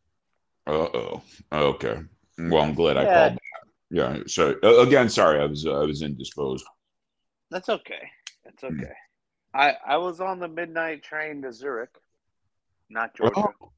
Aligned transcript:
Uh 0.67 0.89
oh. 0.99 1.23
Okay. 1.51 1.97
Well, 2.37 2.63
I'm 2.63 2.75
glad 2.75 2.99
I 2.99 3.05
called 3.05 3.35
back. 3.37 3.43
Yeah. 3.91 4.19
So 4.27 4.59
again, 4.87 5.09
sorry, 5.09 5.41
I 5.41 5.47
was 5.47 5.65
uh, 5.67 5.81
I 5.81 5.85
was 5.87 6.03
indisposed. 6.03 6.67
That's 7.51 7.71
okay. 7.71 8.11
That's 8.45 8.61
Hmm. 8.63 8.79
okay. 8.79 8.93
I 9.55 9.77
I 9.87 9.97
was 9.99 10.21
on 10.21 10.39
the 10.39 10.49
midnight 10.49 11.03
train 11.03 11.43
to 11.43 11.53
Zurich, 11.53 11.95
not 12.89 13.15
Georgia, 13.15 13.35
Oh. 13.37 13.73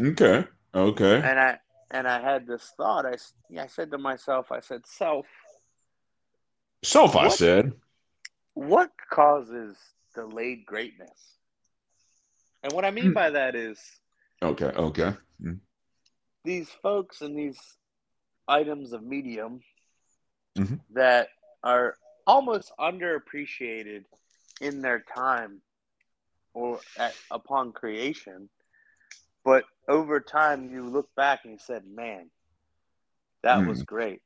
Okay. 0.00 0.44
Okay. 0.74 1.14
and 1.16 1.38
I 1.40 1.58
and 1.90 2.06
I 2.06 2.20
had 2.20 2.46
this 2.46 2.72
thought. 2.76 3.06
I 3.06 3.16
I 3.58 3.66
said 3.66 3.90
to 3.92 3.98
myself, 3.98 4.52
I 4.52 4.60
said, 4.60 4.86
self, 4.86 5.26
Self, 6.84 7.16
I 7.16 7.28
said. 7.28 7.72
what 8.54 8.90
causes 9.10 9.76
delayed 10.14 10.66
greatness? 10.66 11.38
And 12.62 12.72
what 12.72 12.84
I 12.84 12.90
mean 12.90 13.08
Hmm. 13.08 13.12
by 13.14 13.30
that 13.30 13.54
is 13.54 13.78
Okay. 14.42 14.66
Okay. 14.66 15.12
these 16.44 16.68
folks 16.82 17.22
and 17.22 17.36
these 17.36 17.58
items 18.46 18.92
of 18.92 19.02
medium 19.02 19.60
Mhm. 20.56 20.78
that 20.90 21.28
are 21.64 21.96
almost 22.26 22.70
underappreciated 22.78 24.04
in 24.60 24.80
their 24.82 25.02
time 25.14 25.60
or 26.54 26.80
at, 26.98 27.14
upon 27.30 27.72
creation 27.72 28.48
but 29.44 29.64
over 29.88 30.20
time 30.20 30.70
you 30.70 30.84
look 30.84 31.08
back 31.14 31.40
and 31.44 31.52
you 31.52 31.58
said 31.58 31.82
man 31.86 32.30
that 33.42 33.58
Hmm. 33.58 33.68
was 33.68 33.82
great 33.82 34.20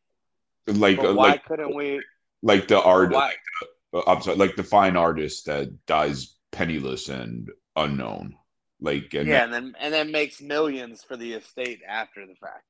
Like 0.66 0.98
but 0.98 1.04
uh, 1.04 1.12
why 1.14 1.32
like 1.32 1.44
couldn't 1.46 1.74
we 1.74 2.00
like 2.42 2.68
the 2.68 2.80
art. 2.80 3.12
why 3.12 3.34
uh, 3.92 4.02
I'm 4.06 4.22
sorry, 4.22 4.36
like 4.36 4.56
the 4.56 4.62
fine 4.62 4.96
artist 4.96 5.46
that 5.46 5.86
dies 5.86 6.36
penniless 6.52 7.08
and 7.08 7.50
unknown. 7.76 8.36
Like 8.80 9.12
and 9.14 9.26
yeah 9.28 9.44
and 9.44 9.52
then 9.52 9.74
and 9.78 9.92
then 9.92 10.10
makes 10.10 10.40
millions 10.40 11.02
for 11.02 11.16
the 11.16 11.34
estate 11.34 11.80
after 11.86 12.26
the 12.26 12.34
fact 12.36 12.64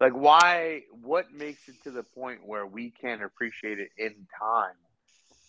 like 0.00 0.12
why 0.12 0.82
what 0.90 1.32
makes 1.32 1.68
it 1.68 1.82
to 1.84 1.90
the 1.90 2.02
point 2.02 2.46
where 2.46 2.66
we 2.66 2.90
can't 2.90 3.22
appreciate 3.22 3.78
it 3.78 3.90
in 3.96 4.14
time 4.38 4.74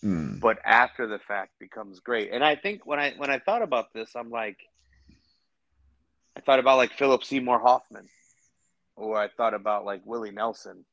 Mm, 0.04 0.40
but 0.40 0.58
after 0.64 1.06
the 1.06 1.18
fact 1.18 1.58
becomes 1.60 2.00
great. 2.00 2.32
And 2.32 2.44
I 2.44 2.56
think 2.56 2.86
when 2.86 2.98
I 2.98 3.12
when 3.16 3.30
I 3.30 3.38
thought 3.38 3.62
about 3.62 3.92
this, 3.94 4.12
I'm 4.16 4.30
like, 4.30 4.58
I 6.36 6.40
thought 6.40 6.58
about 6.58 6.76
like 6.78 6.92
Philip 6.92 7.24
Seymour 7.24 7.60
Hoffman, 7.60 8.08
or 8.96 9.18
I 9.18 9.28
thought 9.28 9.54
about 9.54 9.84
like 9.84 10.02
Willie 10.04 10.32
Nelson, 10.32 10.84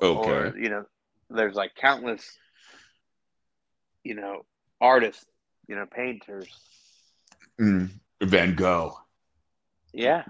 okay. 0.00 0.30
or 0.30 0.58
you 0.58 0.68
know, 0.68 0.84
there's 1.30 1.54
like 1.56 1.74
countless, 1.76 2.38
you 4.04 4.14
know, 4.14 4.44
artists, 4.80 5.24
you 5.68 5.76
know, 5.76 5.86
painters. 5.86 6.48
Mm, 7.60 7.90
Van 8.22 8.54
Gogh. 8.54 8.96
Yeah, 9.92 10.24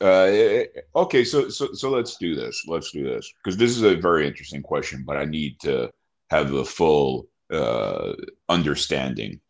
Uh, 0.00 0.64
okay, 0.96 1.24
so 1.24 1.48
so 1.48 1.72
so 1.72 1.90
let's 1.90 2.16
do 2.16 2.34
this. 2.34 2.64
Let's 2.66 2.90
do 2.90 3.04
this 3.04 3.32
because 3.42 3.56
this 3.56 3.70
is 3.70 3.82
a 3.82 3.94
very 3.96 4.26
interesting 4.26 4.62
question, 4.62 5.04
but 5.06 5.16
I 5.16 5.24
need 5.24 5.60
to 5.60 5.90
have 6.34 6.52
a 6.52 6.64
full 6.64 7.28
uh, 7.52 8.12
understanding 8.48 9.40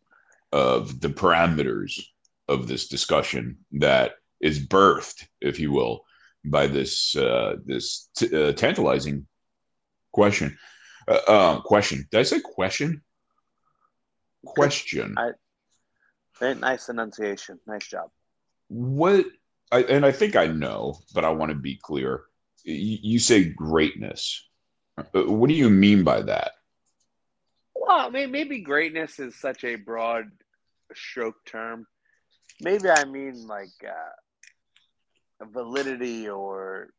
of 0.51 0.99
the 1.01 1.09
parameters 1.09 1.99
of 2.47 2.67
this 2.67 2.87
discussion 2.87 3.57
that 3.71 4.11
is 4.39 4.65
birthed, 4.65 5.25
if 5.41 5.59
you 5.59 5.71
will, 5.71 6.05
by 6.45 6.67
this 6.67 7.15
uh, 7.15 7.55
this 7.65 8.09
t- 8.15 8.33
uh, 8.35 8.53
tantalizing 8.53 9.25
question. 10.11 10.57
Uh, 11.07 11.21
uh, 11.27 11.61
question. 11.61 12.07
Did 12.11 12.19
I 12.19 12.23
say 12.23 12.39
question? 12.39 13.01
Question. 14.45 15.15
I- 15.17 16.53
nice 16.53 16.89
enunciation. 16.89 17.59
Nice 17.65 17.87
job. 17.87 18.09
what 18.67 19.25
I, 19.71 19.83
and 19.83 20.05
I 20.05 20.11
think 20.11 20.35
I 20.35 20.47
know, 20.47 20.99
but 21.13 21.25
I 21.25 21.29
want 21.29 21.49
to 21.51 21.55
be 21.57 21.79
clear. 21.81 22.23
You, 22.63 22.97
you 23.13 23.19
say 23.19 23.45
greatness. 23.45 24.43
Uh, 24.97 25.23
What 25.37 25.47
do 25.49 25.55
you 25.55 25.69
mean 25.69 26.03
by 26.03 26.21
that? 26.21 26.51
Well, 27.85 28.07
I 28.07 28.09
mean, 28.09 28.31
maybe 28.31 28.61
greatness 28.61 29.19
is 29.19 29.35
such 29.39 29.63
a 29.63 29.75
broad 29.75 30.31
stroke 30.95 31.45
term. 31.45 31.85
Maybe 32.59 32.89
I 32.89 33.05
mean 33.05 33.45
like 33.45 33.69
uh, 33.87 35.45
validity 35.45 36.27
or 36.27 36.89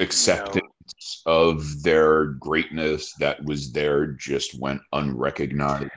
Acceptance 0.00 1.22
of 1.24 1.84
their 1.84 2.24
greatness 2.24 3.14
that 3.20 3.44
was 3.44 3.70
there 3.70 4.08
just 4.08 4.58
went 4.58 4.80
unrecognized, 4.92 5.88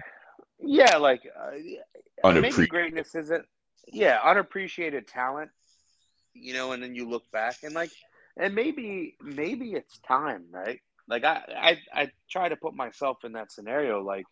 Yeah, 0.60 0.98
like 0.98 1.24
uh, 1.36 2.32
maybe 2.40 2.68
greatness 2.68 3.16
isn't. 3.16 3.44
Yeah, 3.88 4.20
unappreciated 4.24 5.08
talent. 5.08 5.50
You 6.36 6.54
know, 6.54 6.74
and 6.74 6.84
then 6.84 6.94
you 6.94 7.10
look 7.10 7.24
back 7.32 7.56
and 7.64 7.74
like, 7.74 7.90
and 8.38 8.54
maybe 8.54 9.18
maybe 9.20 9.74
it's 9.74 9.98
time, 10.08 10.46
right? 10.52 10.80
Like 11.08 11.24
I 11.24 11.42
I 11.94 12.02
I 12.02 12.12
try 12.30 12.50
to 12.50 12.56
put 12.56 12.74
myself 12.74 13.24
in 13.24 13.34
that 13.34 13.52
scenario. 13.52 14.02
Like 14.04 14.26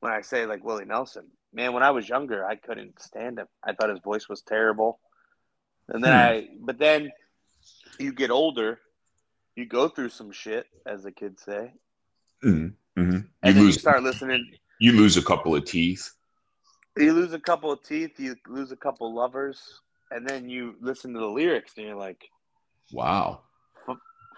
when 0.00 0.12
I 0.12 0.22
say 0.22 0.46
like 0.46 0.64
Willie 0.64 0.84
Nelson, 0.84 1.26
man, 1.52 1.72
when 1.72 1.82
I 1.82 1.90
was 1.90 2.08
younger, 2.08 2.44
I 2.46 2.56
couldn't 2.56 3.00
stand 3.00 3.38
him. 3.38 3.46
I 3.64 3.72
thought 3.72 3.90
his 3.90 4.00
voice 4.00 4.28
was 4.28 4.42
terrible. 4.42 5.00
And 5.88 6.02
then 6.02 6.12
Hmm. 6.12 6.18
I, 6.18 6.48
but 6.60 6.78
then 6.78 7.10
you 7.98 8.12
get 8.12 8.30
older, 8.30 8.80
you 9.54 9.66
go 9.66 9.88
through 9.88 10.08
some 10.10 10.32
shit, 10.32 10.66
as 10.84 11.02
the 11.02 11.12
kids 11.12 11.42
say, 11.44 11.72
Mhm, 12.44 12.74
mhm. 12.96 13.12
You 13.12 13.28
and 13.42 13.56
then 13.56 13.64
lose 13.64 13.76
you 13.76 13.80
start 13.80 14.02
listening. 14.02 14.44
you 14.80 14.92
lose 14.92 15.16
a 15.16 15.22
couple 15.22 15.54
of 15.54 15.64
teeth. 15.64 16.12
you 16.96 17.12
lose 17.12 17.32
a 17.32 17.38
couple 17.40 17.70
of 17.70 17.82
teeth, 17.82 18.18
you 18.18 18.36
lose 18.48 18.72
a 18.72 18.76
couple 18.76 19.14
lovers, 19.14 19.80
and 20.10 20.26
then 20.28 20.48
you 20.48 20.74
listen 20.80 21.12
to 21.12 21.20
the 21.20 21.26
lyrics 21.26 21.72
and 21.76 21.86
you're 21.86 21.96
like, 21.96 22.22
Wow. 22.92 23.42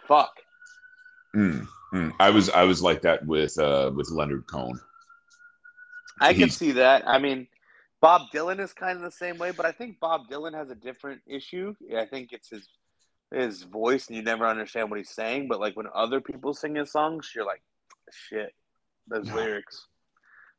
fuck. 0.06 0.32
Mm, 1.38 1.68
mm. 1.94 2.12
I 2.18 2.30
was 2.30 2.50
I 2.50 2.64
was 2.64 2.82
like 2.82 3.02
that 3.02 3.24
with 3.24 3.56
uh 3.58 3.92
with 3.94 4.10
Leonard 4.10 4.46
Cohen. 4.48 4.80
I 6.20 6.34
can 6.34 6.50
see 6.50 6.72
that. 6.72 7.06
I 7.06 7.18
mean, 7.18 7.46
Bob 8.00 8.22
Dylan 8.34 8.58
is 8.58 8.72
kind 8.72 8.96
of 8.96 9.02
the 9.02 9.10
same 9.12 9.38
way, 9.38 9.52
but 9.52 9.64
I 9.64 9.70
think 9.70 10.00
Bob 10.00 10.28
Dylan 10.28 10.52
has 10.54 10.70
a 10.70 10.74
different 10.74 11.20
issue. 11.28 11.76
I 11.96 12.06
think 12.06 12.32
it's 12.32 12.50
his 12.50 12.66
his 13.32 13.62
voice, 13.62 14.08
and 14.08 14.16
you 14.16 14.22
never 14.22 14.46
understand 14.46 14.90
what 14.90 14.98
he's 14.98 15.10
saying. 15.10 15.46
But 15.46 15.60
like 15.60 15.76
when 15.76 15.86
other 15.94 16.20
people 16.20 16.54
sing 16.54 16.74
his 16.74 16.90
songs, 16.90 17.30
you're 17.34 17.46
like, 17.46 17.62
shit, 18.10 18.52
those 19.06 19.30
lyrics. 19.30 19.86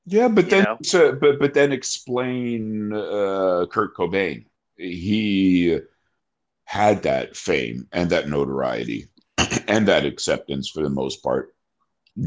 Yeah, 0.06 0.30
but 0.30 0.46
You 0.46 0.52
then 0.52 0.64
know? 0.64 0.78
so, 0.82 1.12
but 1.12 1.40
but 1.40 1.54
then 1.54 1.74
explain 1.74 2.94
uh, 2.94 3.66
Kurt 3.70 3.98
Cobain. 3.98 4.46
He 4.78 5.78
had 6.64 7.04
that 7.04 7.36
fame 7.36 7.88
and 7.92 8.10
that 8.12 8.30
notoriety 8.30 9.10
and 9.70 9.88
that 9.88 10.06
acceptance 10.06 10.70
for 10.70 10.84
the 10.84 10.90
most 10.90 11.24
part 11.24 11.56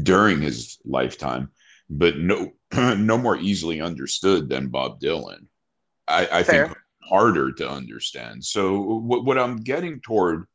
during 0.03 0.41
his 0.41 0.79
lifetime 0.85 1.51
but 1.89 2.17
no 2.17 2.51
no 2.73 3.17
more 3.17 3.37
easily 3.37 3.81
understood 3.81 4.49
than 4.49 4.69
Bob 4.69 4.99
Dylan. 4.99 5.47
I, 6.07 6.27
I 6.31 6.43
think 6.43 6.73
harder 7.03 7.51
to 7.53 7.69
understand. 7.69 8.43
So 8.43 8.79
what, 8.81 9.25
what 9.25 9.37
I'm 9.37 9.57
getting 9.57 10.01
toward, 10.01 10.45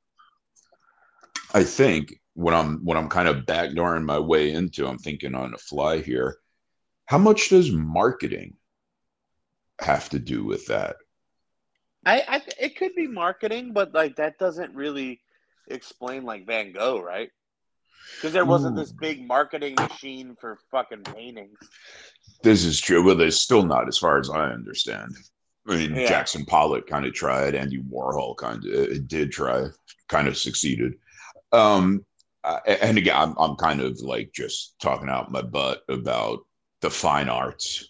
I 1.54 1.64
think, 1.64 2.14
what 2.34 2.54
I'm 2.54 2.84
what 2.84 2.96
I'm 2.96 3.08
kind 3.08 3.28
of 3.28 3.46
backdooring 3.46 4.04
my 4.04 4.18
way 4.18 4.52
into, 4.52 4.86
I'm 4.86 4.98
thinking 4.98 5.34
on 5.34 5.52
the 5.52 5.58
fly 5.58 6.00
here. 6.00 6.38
How 7.06 7.18
much 7.18 7.48
does 7.48 7.72
marketing 7.72 8.54
have 9.80 10.10
to 10.10 10.18
do 10.18 10.44
with 10.44 10.66
that? 10.66 10.96
I, 12.04 12.22
I 12.28 12.42
it 12.60 12.76
could 12.76 12.94
be 12.94 13.06
marketing, 13.06 13.72
but 13.72 13.94
like 13.94 14.16
that 14.16 14.38
doesn't 14.38 14.74
really 14.74 15.20
explain 15.70 16.24
like 16.24 16.46
Van 16.46 16.72
Gogh, 16.72 17.00
right? 17.00 17.30
Because 18.16 18.32
there 18.32 18.44
wasn't 18.44 18.76
Ooh. 18.76 18.80
this 18.80 18.92
big 18.92 19.26
marketing 19.26 19.74
machine 19.78 20.34
for 20.40 20.58
fucking 20.70 21.02
paintings. 21.02 21.58
This 22.42 22.64
is 22.64 22.80
true. 22.80 23.04
Well, 23.04 23.16
there's 23.16 23.40
still 23.40 23.64
not, 23.64 23.88
as 23.88 23.98
far 23.98 24.18
as 24.18 24.30
I 24.30 24.50
understand. 24.50 25.16
I 25.68 25.76
mean, 25.76 25.94
yeah. 25.94 26.08
Jackson 26.08 26.44
Pollock 26.46 26.86
kind 26.86 27.04
of 27.04 27.12
tried. 27.12 27.54
Andy 27.54 27.82
Warhol 27.82 28.36
kind 28.36 28.64
of 28.64 29.08
did 29.08 29.30
try, 29.30 29.66
kind 30.08 30.26
of 30.26 30.36
succeeded. 30.36 30.94
Um, 31.52 32.04
and 32.66 32.96
again, 32.96 33.16
I'm, 33.16 33.34
I'm 33.38 33.56
kind 33.56 33.80
of 33.80 34.00
like 34.00 34.32
just 34.32 34.76
talking 34.80 35.08
out 35.10 35.30
my 35.30 35.42
butt 35.42 35.82
about 35.88 36.40
the 36.80 36.88
fine 36.88 37.28
arts 37.28 37.86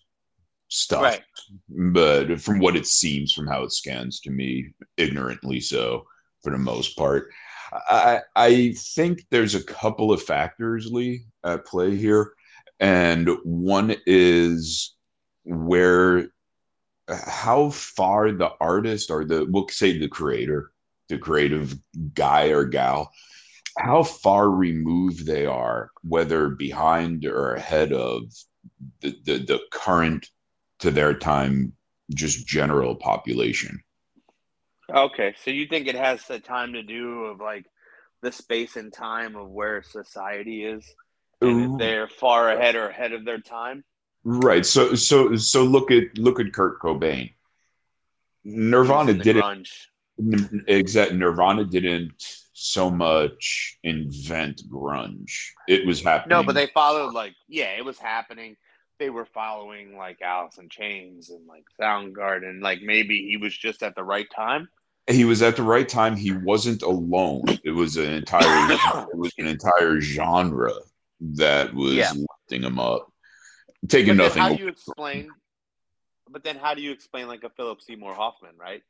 stuff. 0.69 1.03
Right. 1.03 1.23
But 1.69 2.41
from 2.41 2.59
what 2.59 2.77
it 2.77 2.87
seems, 2.87 3.33
from 3.33 3.47
how 3.47 3.63
it 3.63 3.73
scans 3.73 4.21
to 4.21 4.31
me, 4.31 4.73
ignorantly 4.97 5.61
so 5.61 6.05
for 6.43 6.51
the 6.51 6.59
most 6.59 6.97
part, 6.97 7.31
I, 7.73 8.21
I 8.35 8.73
think 8.77 9.27
there's 9.31 9.55
a 9.55 9.65
couple 9.65 10.13
of 10.13 10.23
factors, 10.23 10.91
Lee, 10.91 11.25
at 11.45 11.67
play 11.67 11.97
here. 11.97 12.33
And 12.81 13.31
one 13.43 13.97
is 14.07 14.95
where 15.45 16.29
how 17.09 17.71
far 17.71 18.31
the 18.33 18.51
artist 18.61 19.11
or 19.11 19.25
the 19.25 19.47
we'll 19.49 19.69
say 19.69 19.99
the 19.99 20.09
creator, 20.09 20.71
the 21.09 21.19
creative 21.19 21.77
guy 22.15 22.49
or 22.49 22.65
gal, 22.65 23.11
how 23.79 24.03
far 24.03 24.51
removed 24.51 25.27
they 25.27 25.47
are, 25.47 25.91
whether 26.03 26.51
behind 26.51 27.25
or 27.25 27.55
ahead 27.55 27.93
of 27.93 28.25
the, 29.01 29.17
the, 29.25 29.39
the 29.39 29.61
current 29.73 30.29
to 30.81 30.91
their 30.91 31.15
time, 31.15 31.73
just 32.15 32.47
general 32.47 32.95
population. 32.95 33.81
Okay, 34.93 35.35
so 35.45 35.51
you 35.51 35.67
think 35.67 35.87
it 35.87 35.95
has 35.95 36.25
the 36.27 36.39
time 36.39 36.73
to 36.73 36.83
do 36.83 37.25
of 37.27 37.41
like 37.41 37.67
the 38.23 38.33
space 38.33 38.77
and 38.77 38.93
time 38.93 39.37
of 39.37 39.49
where 39.49 39.83
society 39.83 40.65
is, 40.65 40.85
and 41.41 41.75
if 41.75 41.79
they're 41.79 42.09
far 42.09 42.51
ahead 42.51 42.75
or 42.75 42.89
ahead 42.89 43.13
of 43.13 43.25
their 43.25 43.41
time? 43.41 43.85
Right. 44.25 44.65
So 44.65 44.95
so 44.95 45.37
so 45.37 45.63
look 45.65 45.91
at 45.91 46.17
look 46.17 46.41
at 46.41 46.53
Kurt 46.53 46.81
Cobain. 46.81 47.33
Nirvana 48.45 49.13
didn't 49.15 49.69
exact 50.67 51.13
Nirvana 51.13 51.65
didn't 51.65 52.23
so 52.53 52.91
much 52.91 53.79
invent 53.85 54.63
grunge. 54.71 55.51
It 55.69 55.87
was 55.87 56.03
happening. 56.03 56.39
No, 56.39 56.43
but 56.43 56.55
they 56.55 56.67
followed 56.67 57.15
like 57.15 57.35
yeah, 57.47 57.77
it 57.77 57.85
was 57.85 57.99
happening. 57.99 58.57
They 58.99 59.11
were 59.11 59.27
following 59.27 59.97
like 59.97 60.21
Alice 60.23 60.59
in 60.59 60.69
Chains 60.69 61.31
and 61.31 61.47
like 61.47 61.65
Soundgarden. 61.81 62.61
Like 62.61 62.81
maybe 62.83 63.29
he 63.31 63.37
was 63.37 63.57
just 63.57 63.83
at 63.83 63.95
the 63.95 64.03
right 64.03 64.27
time. 64.35 64.69
He 65.09 65.25
was 65.25 65.43
at 65.43 65.57
the 65.57 65.63
right 65.63 65.89
time. 65.89 66.17
He 66.17 66.33
wasn't 66.33 66.83
alone. 66.83 67.45
It 67.65 67.71
was 67.71 67.97
an 67.97 68.13
entire 68.13 68.43
it 69.13 69.17
was 69.17 69.33
an 69.39 69.47
entire 69.47 70.01
genre 70.01 70.73
that 71.21 71.75
was 71.75 71.95
yeah. 71.95 72.13
lifting 72.13 72.63
him 72.63 72.79
up. 72.79 73.11
Taking 73.89 74.17
but 74.17 74.25
nothing. 74.25 74.43
How 74.43 74.55
do 74.55 74.63
you 74.63 74.69
explain? 74.69 75.31
But 76.31 76.45
then, 76.45 76.57
how 76.57 76.75
do 76.75 76.83
you 76.83 76.93
explain 76.93 77.27
like 77.27 77.45
a 77.45 77.51
Philip 77.51 77.81
Seymour 77.81 78.15
Hoffman, 78.15 78.53
right? 78.59 78.83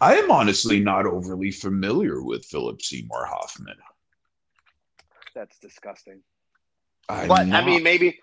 I 0.00 0.16
am 0.16 0.30
honestly 0.30 0.80
not 0.80 1.06
overly 1.06 1.50
familiar 1.50 2.22
with 2.22 2.44
Philip 2.44 2.82
Seymour 2.82 3.26
Hoffman. 3.26 3.76
That's 5.34 5.58
disgusting. 5.58 6.20
I'm 7.08 7.28
but 7.28 7.46
not... 7.46 7.62
I 7.62 7.66
mean, 7.66 7.82
maybe, 7.82 8.20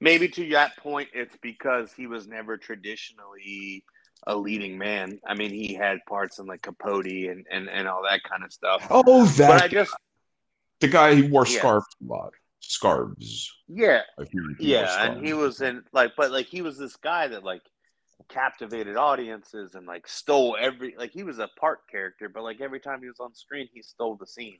maybe 0.00 0.28
to 0.28 0.48
that 0.50 0.76
point, 0.78 1.08
it's 1.12 1.36
because 1.42 1.92
he 1.92 2.06
was 2.06 2.26
never 2.26 2.56
traditionally 2.56 3.84
a 4.26 4.36
leading 4.36 4.78
man. 4.78 5.20
I 5.26 5.34
mean, 5.34 5.50
he 5.50 5.74
had 5.74 5.98
parts 6.08 6.38
in 6.38 6.46
like 6.46 6.62
Capote 6.62 7.06
and 7.06 7.46
and, 7.50 7.68
and 7.68 7.88
all 7.88 8.02
that 8.08 8.22
kind 8.22 8.44
of 8.44 8.52
stuff. 8.52 8.86
Oh, 8.90 9.24
that. 9.24 9.48
But 9.48 9.62
I 9.62 9.68
just 9.68 9.94
the 10.80 10.88
guy 10.88 11.14
who 11.14 11.28
wore 11.28 11.46
yeah. 11.46 11.58
scarves 11.58 11.86
a 12.02 12.12
lot 12.12 12.32
scarves. 12.68 13.52
Yeah, 13.68 14.02
yeah, 14.58 15.04
and 15.04 15.24
he 15.24 15.32
was 15.32 15.60
in 15.60 15.82
like, 15.92 16.12
but 16.16 16.30
like 16.30 16.46
he 16.46 16.62
was 16.62 16.78
this 16.78 16.96
guy 16.96 17.28
that 17.28 17.44
like 17.44 17.62
captivated 18.28 18.96
audiences 18.96 19.74
and 19.74 19.86
like 19.86 20.06
stole 20.06 20.56
every 20.58 20.94
like 20.96 21.10
he 21.10 21.22
was 21.22 21.38
a 21.38 21.48
part 21.58 21.80
character, 21.90 22.28
but 22.28 22.42
like 22.42 22.60
every 22.60 22.80
time 22.80 23.00
he 23.00 23.08
was 23.08 23.20
on 23.20 23.34
screen, 23.34 23.68
he 23.72 23.82
stole 23.82 24.16
the 24.16 24.26
scene. 24.26 24.58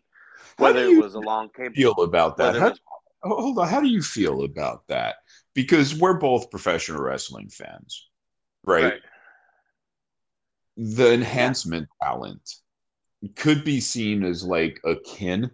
Whether 0.56 0.84
it 0.84 1.00
was 1.00 1.14
a 1.14 1.20
long 1.20 1.49
cable, 1.55 1.75
feel 1.75 2.02
about 2.02 2.37
that. 2.38 2.56
How, 2.56 2.70
was, 2.70 2.81
oh, 3.22 3.40
hold 3.40 3.58
on, 3.58 3.69
how 3.69 3.81
do 3.81 3.88
you 3.88 4.02
feel 4.02 4.44
about 4.44 4.87
that? 4.88 5.17
Because 5.55 5.94
we're 5.94 6.19
both 6.19 6.50
professional 6.50 7.02
wrestling 7.02 7.49
fans, 7.49 8.08
right? 8.64 8.84
right. 8.84 9.02
The 10.76 11.12
enhancement 11.12 11.88
talent 12.02 12.56
could 13.36 13.64
be 13.64 13.80
seen 13.80 14.24
as 14.24 14.44
like 14.44 14.80
akin 14.84 15.50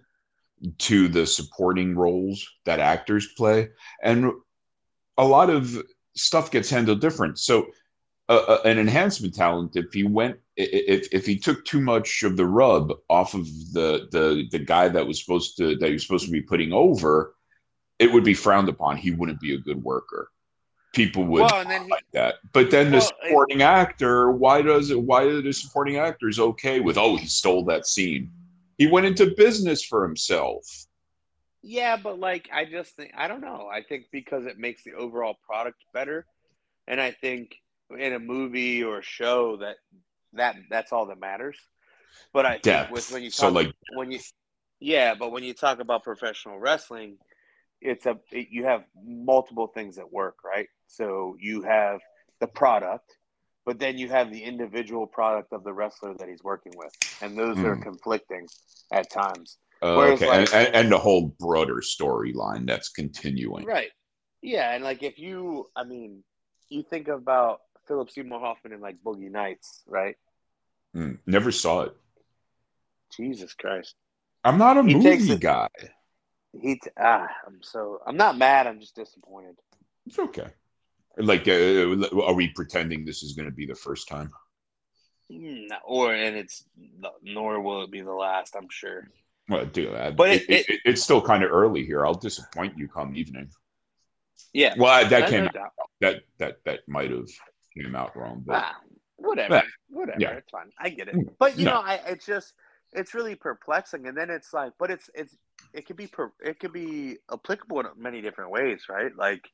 to 0.78 1.08
the 1.08 1.26
supporting 1.26 1.94
roles 1.94 2.46
that 2.64 2.80
actors 2.80 3.28
play. 3.36 3.68
And 4.02 4.32
a 5.16 5.24
lot 5.24 5.50
of 5.50 5.82
stuff 6.14 6.50
gets 6.50 6.70
handled 6.70 7.00
different. 7.00 7.38
So 7.38 7.68
uh, 8.28 8.44
uh, 8.46 8.58
an 8.64 8.78
enhancement 8.78 9.34
talent 9.34 9.74
if 9.74 9.92
he 9.92 10.04
went 10.04 10.38
if 10.56 11.08
if 11.12 11.26
he 11.26 11.36
took 11.36 11.64
too 11.64 11.80
much 11.80 12.22
of 12.22 12.36
the 12.36 12.46
rub 12.46 12.92
off 13.08 13.34
of 13.34 13.44
the 13.72 14.08
the 14.12 14.46
the 14.52 14.58
guy 14.58 14.88
that 14.88 15.06
was 15.06 15.20
supposed 15.20 15.56
to 15.56 15.76
that 15.76 15.86
he 15.88 15.94
was 15.94 16.02
supposed 16.02 16.26
to 16.26 16.32
be 16.32 16.42
putting 16.42 16.72
over 16.72 17.34
it 17.98 18.12
would 18.12 18.24
be 18.24 18.34
frowned 18.34 18.68
upon. 18.68 18.96
He 18.96 19.10
wouldn't 19.10 19.40
be 19.40 19.54
a 19.54 19.58
good 19.58 19.82
worker 19.82 20.30
people 20.92 21.24
would 21.24 21.42
well, 21.42 21.64
he, 21.64 21.88
like 21.88 22.04
that 22.12 22.36
but 22.52 22.70
then 22.70 22.90
well, 22.90 23.00
the 23.00 23.26
supporting 23.28 23.60
it, 23.60 23.64
actor 23.64 24.30
why 24.32 24.60
does 24.60 24.90
it 24.90 25.00
why 25.00 25.22
are 25.22 25.40
the 25.40 25.52
supporting 25.52 25.96
actors 25.96 26.38
okay 26.38 26.80
with 26.80 26.98
oh 26.98 27.16
he 27.16 27.26
stole 27.26 27.64
that 27.64 27.86
scene 27.86 28.30
he 28.80 28.86
went 28.86 29.04
into 29.04 29.34
business 29.36 29.84
for 29.84 30.02
himself. 30.02 30.86
Yeah, 31.60 31.98
but 31.98 32.18
like 32.18 32.48
I 32.50 32.64
just 32.64 32.96
think 32.96 33.12
I 33.14 33.28
don't 33.28 33.42
know. 33.42 33.68
I 33.70 33.82
think 33.82 34.06
because 34.10 34.46
it 34.46 34.58
makes 34.58 34.84
the 34.84 34.94
overall 34.94 35.36
product 35.46 35.76
better, 35.92 36.24
and 36.88 36.98
I 36.98 37.10
think 37.10 37.56
in 37.90 38.14
a 38.14 38.18
movie 38.18 38.82
or 38.82 39.00
a 39.00 39.02
show 39.02 39.58
that 39.58 39.76
that 40.32 40.56
that's 40.70 40.92
all 40.94 41.04
that 41.08 41.20
matters. 41.20 41.58
But 42.32 42.46
I 42.46 42.56
Depth. 42.56 42.86
think 42.86 42.90
with 42.90 43.12
when 43.12 43.22
you 43.22 43.28
talk 43.28 43.36
so 43.40 43.48
like 43.50 43.70
when 43.96 44.10
you 44.10 44.20
yeah, 44.80 45.14
but 45.14 45.30
when 45.30 45.44
you 45.44 45.52
talk 45.52 45.80
about 45.80 46.02
professional 46.02 46.58
wrestling, 46.58 47.18
it's 47.80 48.06
a 48.06 48.18
it, 48.30 48.48
you 48.50 48.64
have 48.64 48.84
multiple 49.02 49.66
things 49.66 49.98
at 49.98 50.10
work, 50.10 50.36
right? 50.44 50.68
So 50.86 51.36
you 51.40 51.62
have 51.62 52.00
the 52.40 52.46
product, 52.46 53.16
but 53.64 53.78
then 53.78 53.98
you 53.98 54.08
have 54.08 54.32
the 54.32 54.42
individual 54.42 55.06
product 55.06 55.52
of 55.52 55.64
the 55.64 55.72
wrestler 55.72 56.14
that 56.14 56.28
he's 56.28 56.42
working 56.42 56.72
with, 56.76 56.92
and 57.22 57.38
those 57.38 57.56
mm. 57.56 57.64
are 57.64 57.76
hmm. 57.76 57.82
conflicting 57.82 58.46
at 58.92 59.10
times. 59.10 59.58
Uh, 59.82 59.96
okay, 60.12 60.28
like, 60.28 60.54
and, 60.54 60.74
and, 60.74 60.92
the 60.92 60.98
whole 60.98 61.34
broader 61.38 61.76
storyline 61.76 62.66
that's 62.66 62.90
continuing, 62.90 63.64
right? 63.64 63.90
Yeah, 64.42 64.74
and 64.74 64.84
like 64.84 65.02
if 65.02 65.18
you, 65.18 65.68
I 65.74 65.84
mean, 65.84 66.22
you 66.68 66.82
think 66.82 67.08
about 67.08 67.60
Philip 67.88 68.10
Seymour 68.10 68.40
Hoffman 68.40 68.74
in 68.74 68.80
like 68.80 68.96
Boogie 69.02 69.30
Nights, 69.30 69.82
right? 69.86 70.16
Mm, 70.94 71.18
never 71.26 71.50
saw 71.50 71.82
it. 71.82 71.96
Jesus 73.16 73.54
Christ! 73.54 73.94
I'm 74.44 74.58
not 74.58 74.76
a 74.76 74.82
he 74.82 74.94
movie 74.94 75.36
guy. 75.36 75.68
He 76.52 76.76
t- 76.76 76.90
ah, 76.98 77.28
I'm 77.46 77.62
so 77.62 78.00
I'm 78.06 78.16
not 78.16 78.36
mad. 78.36 78.66
I'm 78.66 78.80
just 78.80 78.96
disappointed. 78.96 79.56
It's 80.06 80.18
okay. 80.18 80.48
Like, 81.16 81.46
uh, 81.46 82.20
are 82.22 82.34
we 82.34 82.48
pretending 82.48 83.04
this 83.04 83.22
is 83.22 83.34
going 83.34 83.46
to 83.46 83.54
be 83.54 83.66
the 83.66 83.74
first 83.74 84.08
time? 84.08 84.30
No, 85.28 85.76
or 85.84 86.14
and 86.14 86.36
it's 86.36 86.64
nor 87.22 87.60
will 87.60 87.82
it 87.84 87.90
be 87.90 88.00
the 88.00 88.12
last. 88.12 88.56
I'm 88.56 88.68
sure. 88.68 89.08
Well, 89.48 89.66
dude, 89.66 89.94
uh, 89.94 90.10
but 90.12 90.30
it, 90.30 90.42
it, 90.48 90.68
it, 90.68 90.80
it's 90.84 91.02
still 91.02 91.20
kind 91.20 91.44
of 91.44 91.50
early 91.50 91.84
here. 91.84 92.04
I'll 92.04 92.14
disappoint 92.14 92.78
you 92.78 92.88
come 92.88 93.14
evening. 93.14 93.50
Yeah. 94.52 94.74
Well, 94.76 95.08
that 95.08 95.28
came 95.28 95.44
out, 95.44 95.54
that 96.00 96.22
that 96.38 96.56
that 96.64 96.80
might 96.88 97.10
have 97.10 97.28
came 97.76 97.94
out 97.94 98.16
wrong, 98.16 98.42
but 98.44 98.56
ah, 98.64 98.76
whatever, 99.16 99.62
whatever. 99.88 100.20
Yeah. 100.20 100.30
It's 100.30 100.50
fine. 100.50 100.70
I 100.78 100.88
get 100.88 101.08
it. 101.08 101.14
Mm, 101.14 101.30
but 101.38 101.58
you 101.58 101.64
no. 101.64 101.74
know, 101.74 101.80
I 101.80 102.00
it's 102.06 102.26
just 102.26 102.54
it's 102.92 103.14
really 103.14 103.34
perplexing, 103.34 104.06
and 104.06 104.16
then 104.16 104.30
it's 104.30 104.52
like, 104.52 104.72
but 104.78 104.90
it's 104.90 105.10
it's 105.14 105.36
it 105.72 105.86
could 105.86 105.96
be 105.96 106.06
per, 106.06 106.32
it 106.40 106.58
could 106.58 106.72
be 106.72 107.18
applicable 107.32 107.80
in 107.80 107.86
many 107.96 108.20
different 108.20 108.50
ways, 108.50 108.82
right? 108.88 109.14
Like 109.16 109.50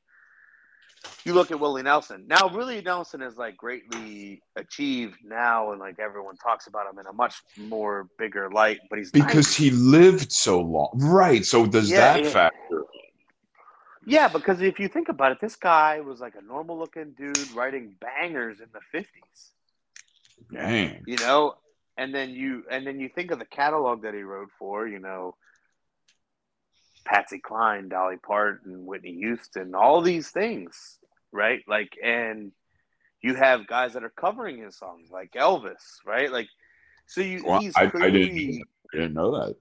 you 1.25 1.35
look 1.35 1.51
at 1.51 1.61
Willie 1.61 1.83
Nelson. 1.83 2.25
Now, 2.27 2.49
Willie 2.49 2.81
Nelson 2.83 3.23
is 3.23 3.37
like 3.37 3.57
greatly 3.57 4.43
achieved 4.57 5.19
now, 5.25 5.73
and 5.73 5.81
like 5.81 5.99
everyone 5.99 6.37
talks 6.37 6.67
about 6.67 6.91
him 6.91 6.99
in 6.99 7.07
a 7.07 7.13
much 7.13 7.35
more 7.57 8.09
bigger 8.19 8.51
light. 8.51 8.81
But 8.89 8.99
he's 8.99 9.11
because 9.11 9.59
90. 9.59 9.63
he 9.63 9.71
lived 9.71 10.33
so 10.33 10.61
long, 10.61 10.91
right? 10.95 11.45
So 11.45 11.67
does 11.67 11.91
yeah, 11.91 11.99
that 11.99 12.25
yeah. 12.25 12.31
factor? 12.31 12.85
Yeah, 14.09 14.29
because 14.29 14.63
if 14.63 14.79
you 14.79 14.89
think 14.89 15.09
about 15.09 15.33
it, 15.33 15.39
this 15.41 15.57
guy 15.57 16.01
was 16.01 16.21
like 16.21 16.35
a 16.37 16.43
normal 16.43 16.79
looking 16.79 17.13
dude 17.19 17.51
writing 17.53 17.97
bangers 18.01 18.61
in 18.61 18.67
the 18.73 18.81
fifties. 18.93 19.53
Dang. 20.53 21.03
You 21.07 21.17
know, 21.17 21.57
and 21.97 22.15
then 22.15 22.31
you 22.31 22.65
and 22.71 22.87
then 22.87 23.01
you 23.01 23.09
think 23.09 23.31
of 23.33 23.39
the 23.39 23.45
catalog 23.45 24.03
that 24.03 24.15
he 24.15 24.23
wrote 24.23 24.51
for, 24.59 24.87
you 24.87 25.01
know, 25.01 25.35
Patsy 27.07 27.39
Cline, 27.39 27.89
Dolly 27.89 28.17
Parton, 28.17 28.85
Whitney 28.85 29.15
Houston, 29.15 29.75
all 29.75 30.03
these 30.03 30.31
things, 30.31 30.99
right? 31.33 31.63
Like, 31.67 31.93
and 32.03 32.53
you 33.23 33.35
have 33.35 33.67
guys 33.67 33.95
that 33.95 34.05
are 34.05 34.13
covering 34.17 34.59
his 34.63 34.77
songs, 34.77 35.09
like 35.11 35.33
Elvis, 35.33 35.99
right? 36.05 36.31
Like, 36.31 36.49
so 37.07 37.21
you 37.21 37.43
Well, 37.45 37.61
he's 37.61 37.77
I, 37.77 37.85
I 37.85 37.87
clearly 37.87 38.27
didn't 38.27 38.65
I 38.93 38.97
didn't 38.97 39.15
know 39.15 39.39
that. 39.39 39.57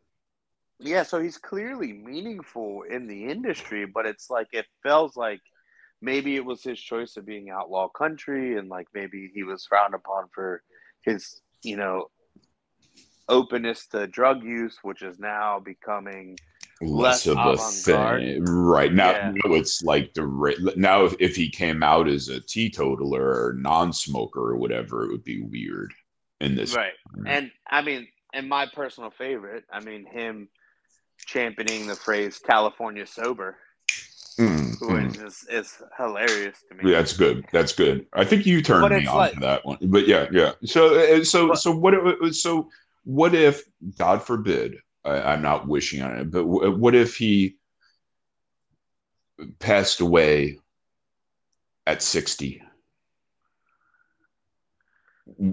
yeah, 0.80 1.04
so 1.04 1.22
he's 1.22 1.38
clearly 1.38 1.94
meaningful 1.94 2.84
in 2.90 3.08
the 3.08 3.26
industry, 3.26 3.86
but 3.86 4.06
it's 4.06 4.30
like 4.30 4.48
it 4.52 4.66
feels 4.84 5.16
like 5.16 5.40
maybe 6.02 6.36
it 6.36 6.46
was 6.46 6.64
his 6.64 6.80
choice 6.80 7.16
of 7.18 7.26
being 7.26 7.50
outlaw 7.50 7.88
country 7.88 8.58
and 8.58 8.70
like 8.70 8.88
maybe 8.94 9.32
he 9.34 9.44
was 9.44 9.66
frowned 9.66 9.94
upon 9.94 10.26
for 10.34 10.62
his, 11.04 11.42
you 11.64 11.78
know, 11.78 12.08
openness 13.30 13.88
to 13.88 14.08
drug 14.08 14.44
use, 14.44 14.78
which 14.82 15.02
is 15.02 15.20
now 15.20 15.60
becoming 15.60 16.38
Less 16.82 17.26
Less 17.26 17.28
of 17.28 17.38
a 17.38 17.58
thing, 17.58 18.44
right 18.44 18.94
now? 18.94 19.12
Yeah. 19.12 19.32
now 19.34 19.54
it's 19.54 19.82
like 19.82 20.14
the 20.14 20.74
now 20.76 21.06
if, 21.06 21.16
if 21.20 21.36
he 21.36 21.50
came 21.50 21.82
out 21.82 22.08
as 22.10 22.28
a 22.28 22.42
teetotaler 22.42 23.24
or 23.24 23.54
non-smoker 23.58 24.42
or 24.42 24.58
whatever, 24.58 25.06
it 25.06 25.12
would 25.12 25.24
be 25.24 25.42
weird 25.42 25.94
in 26.42 26.56
this. 26.56 26.76
right. 26.76 26.92
And 27.26 27.50
I 27.70 27.82
mean, 27.82 28.08
and 28.34 28.50
my 28.50 28.66
personal 28.74 29.10
favorite, 29.12 29.64
I 29.72 29.80
mean, 29.80 30.06
him 30.06 30.50
championing 31.26 31.88
the 31.88 31.96
phrase 31.96 32.40
"California 32.40 33.08
sober," 33.08 33.58
Mm, 34.38 34.78
mm. 34.80 35.26
is 35.26 35.46
is 35.50 35.82
hilarious 35.98 36.58
to 36.70 36.76
me. 36.76 36.92
Yeah, 36.92 36.98
that's 36.98 37.14
good. 37.16 37.46
That's 37.54 37.72
good. 37.72 38.06
I 38.12 38.26
think 38.26 38.46
you 38.46 38.62
turned 38.62 38.94
me 38.94 39.08
on 39.08 39.16
like- 39.16 39.34
to 39.36 39.40
that 39.40 39.66
one. 39.66 39.78
But 39.82 40.08
yeah, 40.10 40.28
yeah. 40.30 40.52
So, 40.66 40.94
uh, 40.96 41.24
so, 41.24 41.48
But- 41.48 41.60
so 41.60 41.72
what? 41.74 41.94
if- 41.94 42.36
So, 42.36 42.70
what 43.06 43.34
if, 43.34 43.64
God 43.98 44.22
forbid, 44.22 44.76
I, 45.06 45.34
I'm 45.34 45.42
not 45.42 45.68
wishing 45.68 46.02
on 46.02 46.18
it, 46.18 46.32
but 46.32 46.40
w- 46.40 46.76
what 46.76 46.96
if 46.96 47.16
he 47.16 47.58
passed 49.60 50.02
away 50.02 50.60
at 51.86 52.02
60? 52.02 52.62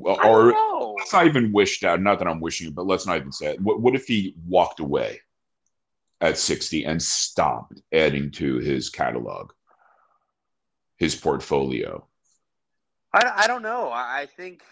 Or 0.05 0.53
know. 0.53 0.95
let's 0.99 1.13
not 1.13 1.27
even 1.27 1.53
wish 1.53 1.81
that. 1.81 2.01
Not 2.01 2.19
that 2.19 2.29
I'm 2.29 2.41
wishing 2.41 2.69
it, 2.69 2.75
but 2.75 2.87
let's 2.87 3.07
not 3.07 3.17
even 3.17 3.33
say 3.33 3.53
it. 3.53 3.61
What, 3.61 3.81
what 3.81 3.95
if 3.95 4.07
he 4.07 4.35
walked 4.47 4.81
away 4.81 5.21
at 6.21 6.39
60 6.39 6.85
and 6.85 7.03
stopped 7.03 7.81
adding 7.93 8.31
to 8.33 8.59
his 8.59 8.91
catalog, 8.91 9.53
his 10.97 11.15
portfolio? 11.15 12.07
I, 13.13 13.33
I 13.37 13.47
don't 13.47 13.63
know. 13.63 13.89
I, 13.89 14.21
I 14.21 14.27
think 14.27 14.63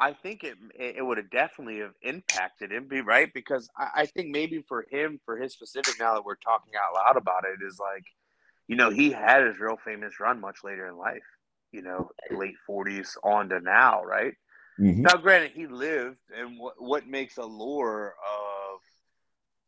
I 0.00 0.14
think 0.14 0.44
it 0.44 0.56
it 0.74 1.04
would 1.04 1.18
have 1.18 1.30
definitely 1.30 1.80
have 1.80 1.92
impacted 2.02 2.72
him, 2.72 2.88
be 2.88 3.02
right? 3.02 3.30
Because 3.34 3.68
I, 3.76 3.88
I 4.02 4.06
think 4.06 4.30
maybe 4.30 4.64
for 4.66 4.86
him, 4.90 5.20
for 5.24 5.36
his 5.36 5.52
specific, 5.52 5.98
now 5.98 6.14
that 6.14 6.24
we're 6.24 6.36
talking 6.36 6.72
out 6.74 6.94
loud 6.94 7.16
about 7.16 7.44
it, 7.44 7.64
is 7.64 7.78
like, 7.78 8.04
you 8.66 8.76
know, 8.76 8.90
he 8.90 9.12
had 9.12 9.46
his 9.46 9.58
real 9.60 9.76
famous 9.84 10.18
run 10.18 10.40
much 10.40 10.58
later 10.64 10.88
in 10.88 10.96
life. 10.96 11.22
You 11.72 11.82
know, 11.82 12.10
late 12.30 12.56
forties 12.66 13.16
on 13.22 13.50
to 13.50 13.60
now, 13.60 14.02
right? 14.02 14.34
Mhm. 14.80 15.02
Now, 15.02 15.16
granted, 15.18 15.52
he 15.52 15.66
lived, 15.66 16.18
and 16.34 16.58
what 16.58 16.80
what 16.80 17.06
makes 17.06 17.36
a 17.36 17.44
lure 17.44 18.14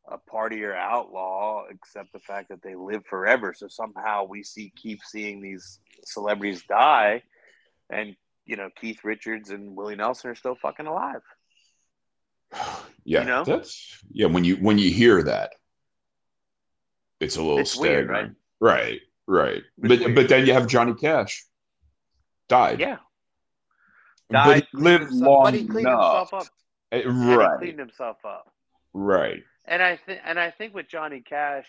of 0.09 0.15
a 0.15 0.19
partier 0.19 0.75
outlaw, 0.75 1.67
except 1.71 2.13
the 2.13 2.21
fact 2.21 2.49
that 2.49 2.63
they 2.63 2.75
live 2.75 3.05
forever. 3.07 3.55
So 3.55 3.69
somehow 3.69 4.25
we 4.25 4.43
see 4.43 4.73
keep 4.75 5.01
seeing 5.05 5.41
these 5.41 5.79
celebrities 6.05 6.65
die, 6.65 7.23
and 7.91 8.17
you 8.47 8.57
know 8.57 8.69
Keith 8.81 9.05
Richards 9.05 9.51
and 9.51 9.75
Willie 9.77 9.97
Nelson 9.97 10.31
are 10.31 10.35
still 10.35 10.55
fucking 10.57 10.87
alive. 10.87 11.23
Yeah, 13.05 13.23
You 13.23 13.27
know? 13.27 13.45
that's 13.45 13.99
yeah. 14.13 14.27
When 14.27 14.45
you 14.45 14.55
when 14.57 14.79
you 14.79 14.89
hear 14.93 15.25
that, 15.25 15.55
it's 17.19 17.35
a 17.37 17.43
little 17.43 17.59
It's 17.59 17.77
weird, 17.77 18.07
staggering. 18.07 18.37
right? 18.61 19.01
Right, 19.27 19.57
It's 19.57 19.67
but 19.89 19.99
weird. 19.99 20.15
but 20.15 20.29
then 20.29 20.47
you 20.47 20.53
have 20.53 20.69
Johnny 20.69 20.95
Cash 20.95 21.45
died. 22.49 22.79
Yeah, 22.79 22.99
but 24.31 24.35
died, 24.45 24.67
he 24.71 24.79
lived 24.79 25.05
himself- 25.11 25.21
long 25.29 25.45
but 25.45 25.55
he 25.55 25.67
cleaned 25.67 25.89
enough. 25.89 26.31
himself 26.31 26.35
up. 26.47 26.53
Eh, 26.93 27.03
Right, 27.07 27.59
cleaned 27.59 27.79
himself 27.81 28.25
up. 28.25 28.53
right. 28.93 29.43
And 29.65 29.83
I 29.83 29.97
think, 29.97 30.21
and 30.25 30.39
I 30.39 30.51
think 30.53 30.73
with 30.75 30.87
Johnny 30.89 31.23
Cash, 31.23 31.67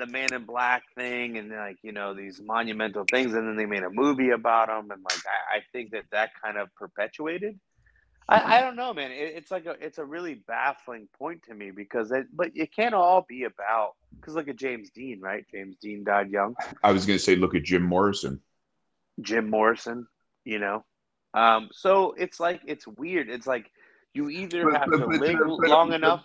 the 0.00 0.06
Man 0.06 0.32
in 0.32 0.44
Black 0.44 0.82
thing, 0.94 1.38
and 1.38 1.50
like 1.50 1.78
you 1.82 1.92
know 1.92 2.14
these 2.14 2.40
monumental 2.40 3.04
things, 3.10 3.34
and 3.34 3.46
then 3.46 3.56
they 3.56 3.66
made 3.66 3.82
a 3.82 3.90
movie 3.90 4.30
about 4.30 4.68
them, 4.68 4.90
and 4.90 5.02
like 5.02 5.20
I, 5.26 5.58
I 5.58 5.60
think 5.72 5.92
that 5.92 6.04
that 6.12 6.30
kind 6.42 6.58
of 6.58 6.74
perpetuated. 6.74 7.58
I, 8.28 8.58
I 8.58 8.60
don't 8.60 8.76
know, 8.76 8.94
man. 8.94 9.10
It, 9.10 9.34
it's 9.36 9.50
like 9.50 9.66
a, 9.66 9.76
it's 9.80 9.98
a 9.98 10.04
really 10.04 10.34
baffling 10.46 11.08
point 11.18 11.42
to 11.48 11.54
me 11.54 11.72
because 11.72 12.12
it, 12.12 12.26
but 12.32 12.50
it 12.54 12.74
can't 12.74 12.94
all 12.94 13.26
be 13.28 13.44
about 13.44 13.94
because 14.18 14.34
look 14.34 14.48
at 14.48 14.56
James 14.56 14.90
Dean, 14.90 15.20
right? 15.20 15.44
James 15.52 15.76
Dean 15.80 16.04
died 16.04 16.30
young. 16.30 16.54
I 16.82 16.92
was 16.92 17.06
gonna 17.06 17.18
say, 17.18 17.36
look 17.36 17.54
at 17.54 17.64
Jim 17.64 17.82
Morrison. 17.82 18.40
Jim 19.20 19.50
Morrison, 19.50 20.06
you 20.44 20.58
know. 20.58 20.84
Um, 21.34 21.68
so 21.72 22.14
it's 22.18 22.40
like 22.40 22.60
it's 22.66 22.86
weird. 22.86 23.28
It's 23.28 23.46
like 23.46 23.70
you 24.14 24.30
either 24.30 24.70
have 24.70 24.88
but- 24.90 24.98
to 24.98 25.06
but- 25.06 25.20
live 25.20 25.38
long 25.46 25.92
enough 25.92 26.24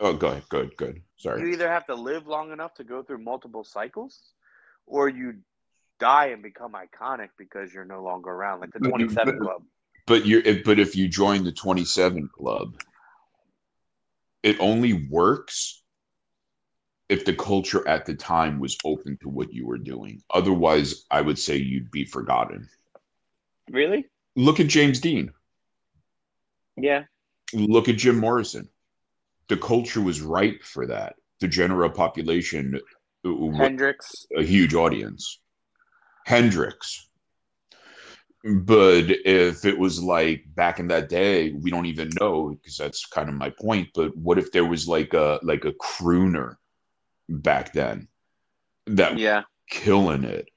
Oh, 0.00 0.12
good, 0.12 0.42
good, 0.48 0.76
good. 0.76 1.02
Sorry. 1.16 1.40
You 1.40 1.48
either 1.48 1.68
have 1.68 1.86
to 1.86 1.94
live 1.94 2.26
long 2.26 2.52
enough 2.52 2.74
to 2.74 2.84
go 2.84 3.02
through 3.02 3.18
multiple 3.18 3.64
cycles 3.64 4.20
or 4.86 5.08
you 5.08 5.36
die 6.00 6.26
and 6.26 6.42
become 6.42 6.72
iconic 6.72 7.28
because 7.38 7.72
you're 7.72 7.84
no 7.84 8.02
longer 8.02 8.30
around 8.30 8.60
like 8.60 8.72
the 8.72 8.80
But- 8.80 8.88
27 8.88 9.38
but- 9.38 9.44
club 9.44 9.62
But 10.06 10.26
you, 10.26 10.38
are 10.40 10.62
but 10.64 10.78
if 10.78 10.96
you 10.96 11.08
join 11.08 11.44
the 11.44 11.52
twenty-seven 11.52 12.28
club, 12.28 12.76
it 14.42 14.56
only 14.60 15.08
works 15.08 15.82
if 17.08 17.24
the 17.24 17.34
culture 17.34 17.86
at 17.88 18.04
the 18.04 18.14
time 18.14 18.58
was 18.58 18.76
open 18.84 19.16
to 19.22 19.28
what 19.30 19.52
you 19.54 19.66
were 19.66 19.78
doing. 19.78 20.22
Otherwise, 20.34 21.06
I 21.10 21.20
would 21.22 21.38
say 21.38 21.56
you'd 21.56 21.90
be 21.90 22.04
forgotten. 22.04 22.68
really 23.70 24.06
Look 24.36 24.58
at 24.60 24.66
James 24.66 25.00
Dean. 25.00 25.32
yeah 26.76 27.04
Look 27.54 27.88
at 27.88 27.96
Jim 27.96 28.18
Morrison. 28.18 28.68
The 29.48 29.56
culture 29.56 30.00
was 30.00 30.20
ripe 30.20 30.62
for 30.62 30.86
that. 30.86 31.16
The 31.40 31.48
general 31.48 31.90
population, 31.90 32.80
uh, 33.24 33.50
hendrix 33.50 34.26
a 34.36 34.42
huge 34.42 34.74
audience. 34.74 35.40
Hendrix. 36.26 37.08
But 38.44 39.04
if 39.24 39.64
it 39.64 39.78
was 39.78 40.02
like 40.02 40.44
back 40.54 40.78
in 40.78 40.88
that 40.88 41.08
day, 41.08 41.52
we 41.52 41.70
don't 41.70 41.86
even 41.86 42.10
know 42.20 42.50
because 42.50 42.76
that's 42.76 43.06
kind 43.06 43.28
of 43.28 43.34
my 43.34 43.50
point. 43.50 43.88
But 43.94 44.16
what 44.16 44.38
if 44.38 44.52
there 44.52 44.66
was 44.66 44.86
like 44.86 45.14
a 45.14 45.38
like 45.42 45.64
a 45.64 45.72
crooner 45.72 46.56
back 47.28 47.72
then 47.72 48.08
that 48.86 49.18
yeah 49.18 49.42
killing 49.70 50.24
it 50.24 50.48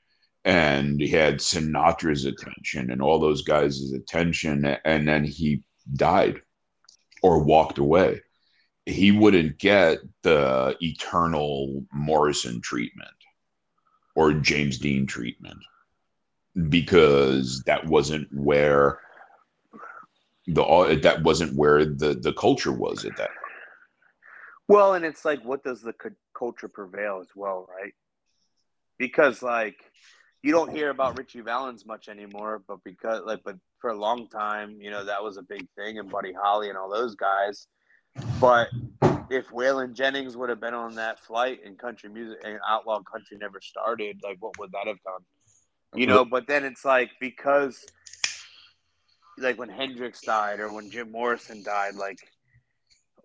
and 0.44 1.00
he 1.00 1.08
had 1.08 1.40
Sinatra's 1.40 2.26
attention 2.26 2.92
and 2.92 3.02
all 3.02 3.20
those 3.20 3.42
guys' 3.42 3.94
attention 3.94 4.66
and 4.86 5.08
then 5.08 5.24
he 5.24 5.64
died 5.94 6.42
or 7.24 7.44
walked 7.44 7.78
away 7.78 8.22
he 8.88 9.12
wouldn't 9.12 9.58
get 9.58 10.00
the 10.24 10.78
eternal 10.80 11.84
Morrison 11.92 12.62
treatment 12.62 13.10
or 14.16 14.32
James 14.32 14.78
Dean 14.78 15.06
treatment 15.06 15.60
because 16.70 17.62
that 17.66 17.86
wasn't 17.86 18.28
where 18.34 19.02
the 20.48 21.00
that 21.04 21.22
wasn't 21.22 21.56
where 21.56 21.84
the 21.84 22.14
the 22.14 22.34
culture 22.34 22.72
was 22.72 23.04
at 23.04 23.18
that 23.18 23.30
well 24.70 24.94
and 24.94 25.04
it's 25.04 25.26
like 25.26 25.44
what 25.44 25.64
does 25.64 25.82
the 25.82 25.94
cu- 25.94 26.16
culture 26.34 26.70
prevail 26.70 27.20
as 27.22 27.28
well 27.36 27.68
right? 27.78 27.94
Because 28.98 29.44
like 29.44 29.78
you 30.42 30.52
don't 30.52 30.74
hear 30.74 30.90
about 30.90 31.18
richie 31.18 31.42
valens 31.42 31.86
much 31.86 32.08
anymore 32.08 32.64
but 32.68 32.80
because 32.86 33.22
like 33.26 33.42
but 33.44 33.58
for 33.80 33.90
a 33.90 34.00
long 34.00 34.30
time 34.30 34.78
you 34.80 34.90
know 34.90 35.04
that 35.04 35.22
was 35.22 35.36
a 35.36 35.44
big 35.44 35.68
thing 35.78 36.00
and 36.00 36.10
buddy 36.10 36.34
holly 36.34 36.70
and 36.70 36.78
all 36.78 36.90
those 36.90 37.14
guys 37.14 37.68
but 38.40 38.70
if 39.30 39.50
Waylon 39.50 39.94
Jennings 39.94 40.38
would 40.38 40.50
have 40.50 40.60
been 40.60 40.74
on 40.74 40.96
that 40.96 41.20
flight 41.20 41.60
and 41.66 41.78
country 41.78 42.10
music 42.10 42.40
and 42.44 42.60
outlaw 42.68 43.02
country 43.02 43.38
never 43.38 43.60
started, 43.62 44.20
like 44.24 44.38
what 44.40 44.58
would 44.60 44.72
that 44.72 44.88
have 44.88 45.02
done? 45.04 45.22
You 45.96 46.08
know, 46.08 46.26
but 46.26 46.48
then 46.48 46.66
it's 46.66 46.86
like 46.86 47.12
because 47.20 47.86
like 49.38 49.58
when 49.58 49.70
Hendrix 49.70 50.22
died 50.22 50.60
or 50.60 50.74
when 50.74 50.90
Jim 50.90 51.12
Morrison 51.12 51.64
died, 51.64 51.96
like 51.96 52.20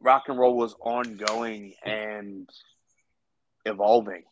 rock 0.01 0.25
and 0.29 0.39
roll 0.39 0.57
was 0.57 0.75
ongoing 0.81 1.75
and 1.85 2.49
evolving. 3.65 4.23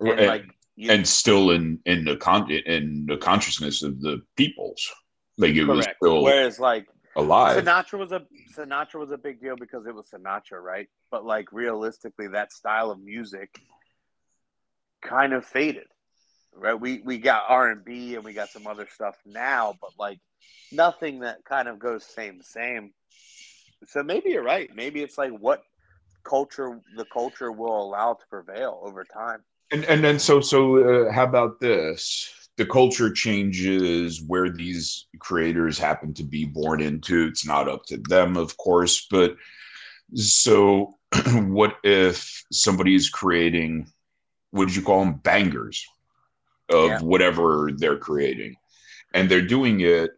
And, 0.00 0.10
and, 0.10 0.26
like 0.26 0.44
you, 0.76 0.90
and 0.90 1.06
still 1.06 1.50
in 1.50 1.80
in 1.86 2.04
the 2.04 2.16
con 2.16 2.50
in 2.50 3.06
the 3.06 3.16
consciousness 3.16 3.82
of 3.82 4.00
the 4.00 4.22
peoples 4.36 4.90
like 5.38 5.54
it 5.54 5.64
was 5.64 5.86
still 5.96 6.22
Whereas 6.22 6.58
like 6.58 6.86
alive 7.16 7.62
Sinatra 7.62 7.98
was 7.98 8.12
a 8.12 8.22
Sinatra 8.56 9.00
was 9.00 9.10
a 9.10 9.18
big 9.18 9.40
deal 9.40 9.56
because 9.56 9.86
it 9.86 9.94
was 9.94 10.06
Sinatra, 10.08 10.60
right? 10.62 10.88
But 11.10 11.24
like 11.24 11.52
realistically, 11.52 12.28
that 12.28 12.52
style 12.52 12.90
of 12.90 13.00
music 13.00 13.58
kind 15.02 15.32
of 15.32 15.44
faded. 15.44 15.86
Right? 16.54 16.78
We 16.78 17.00
we 17.04 17.18
got 17.18 17.44
R 17.48 17.70
and 17.70 17.84
B 17.84 18.14
and 18.14 18.24
we 18.24 18.32
got 18.32 18.48
some 18.48 18.66
other 18.66 18.88
stuff 18.92 19.16
now, 19.26 19.74
but 19.80 19.90
like 19.98 20.20
nothing 20.72 21.20
that 21.20 21.44
kind 21.44 21.68
of 21.68 21.78
goes 21.78 22.04
same 22.04 22.42
same. 22.42 22.92
So 23.88 24.02
maybe 24.02 24.30
you're 24.30 24.42
right. 24.42 24.70
Maybe 24.74 25.02
it's 25.02 25.18
like 25.18 25.32
what 25.32 25.62
culture 26.24 26.80
the 26.96 27.04
culture 27.04 27.52
will 27.52 27.82
allow 27.82 28.14
to 28.14 28.26
prevail 28.28 28.80
over 28.82 29.04
time. 29.04 29.42
And 29.70 29.84
and 29.84 30.02
then 30.02 30.18
so 30.18 30.40
so 30.40 31.06
uh, 31.06 31.12
how 31.12 31.24
about 31.24 31.60
this? 31.60 32.45
The 32.56 32.66
culture 32.66 33.12
changes 33.12 34.22
where 34.22 34.48
these 34.48 35.06
creators 35.18 35.78
happen 35.78 36.14
to 36.14 36.24
be 36.24 36.46
born 36.46 36.80
into. 36.80 37.26
It's 37.26 37.46
not 37.46 37.68
up 37.68 37.84
to 37.86 37.98
them, 37.98 38.36
of 38.36 38.56
course, 38.56 39.06
but 39.10 39.36
so 40.14 40.94
what 41.34 41.76
if 41.84 42.44
somebody 42.52 42.94
is 42.94 43.08
creating 43.08 43.90
what 44.50 44.66
did 44.66 44.76
you 44.76 44.82
call 44.82 45.00
them 45.00 45.14
bangers 45.14 45.84
of 46.70 46.88
yeah. 46.88 47.00
whatever 47.00 47.70
they're 47.76 47.98
creating 47.98 48.56
and 49.14 49.28
they're 49.28 49.42
doing 49.42 49.80
it 49.80 50.10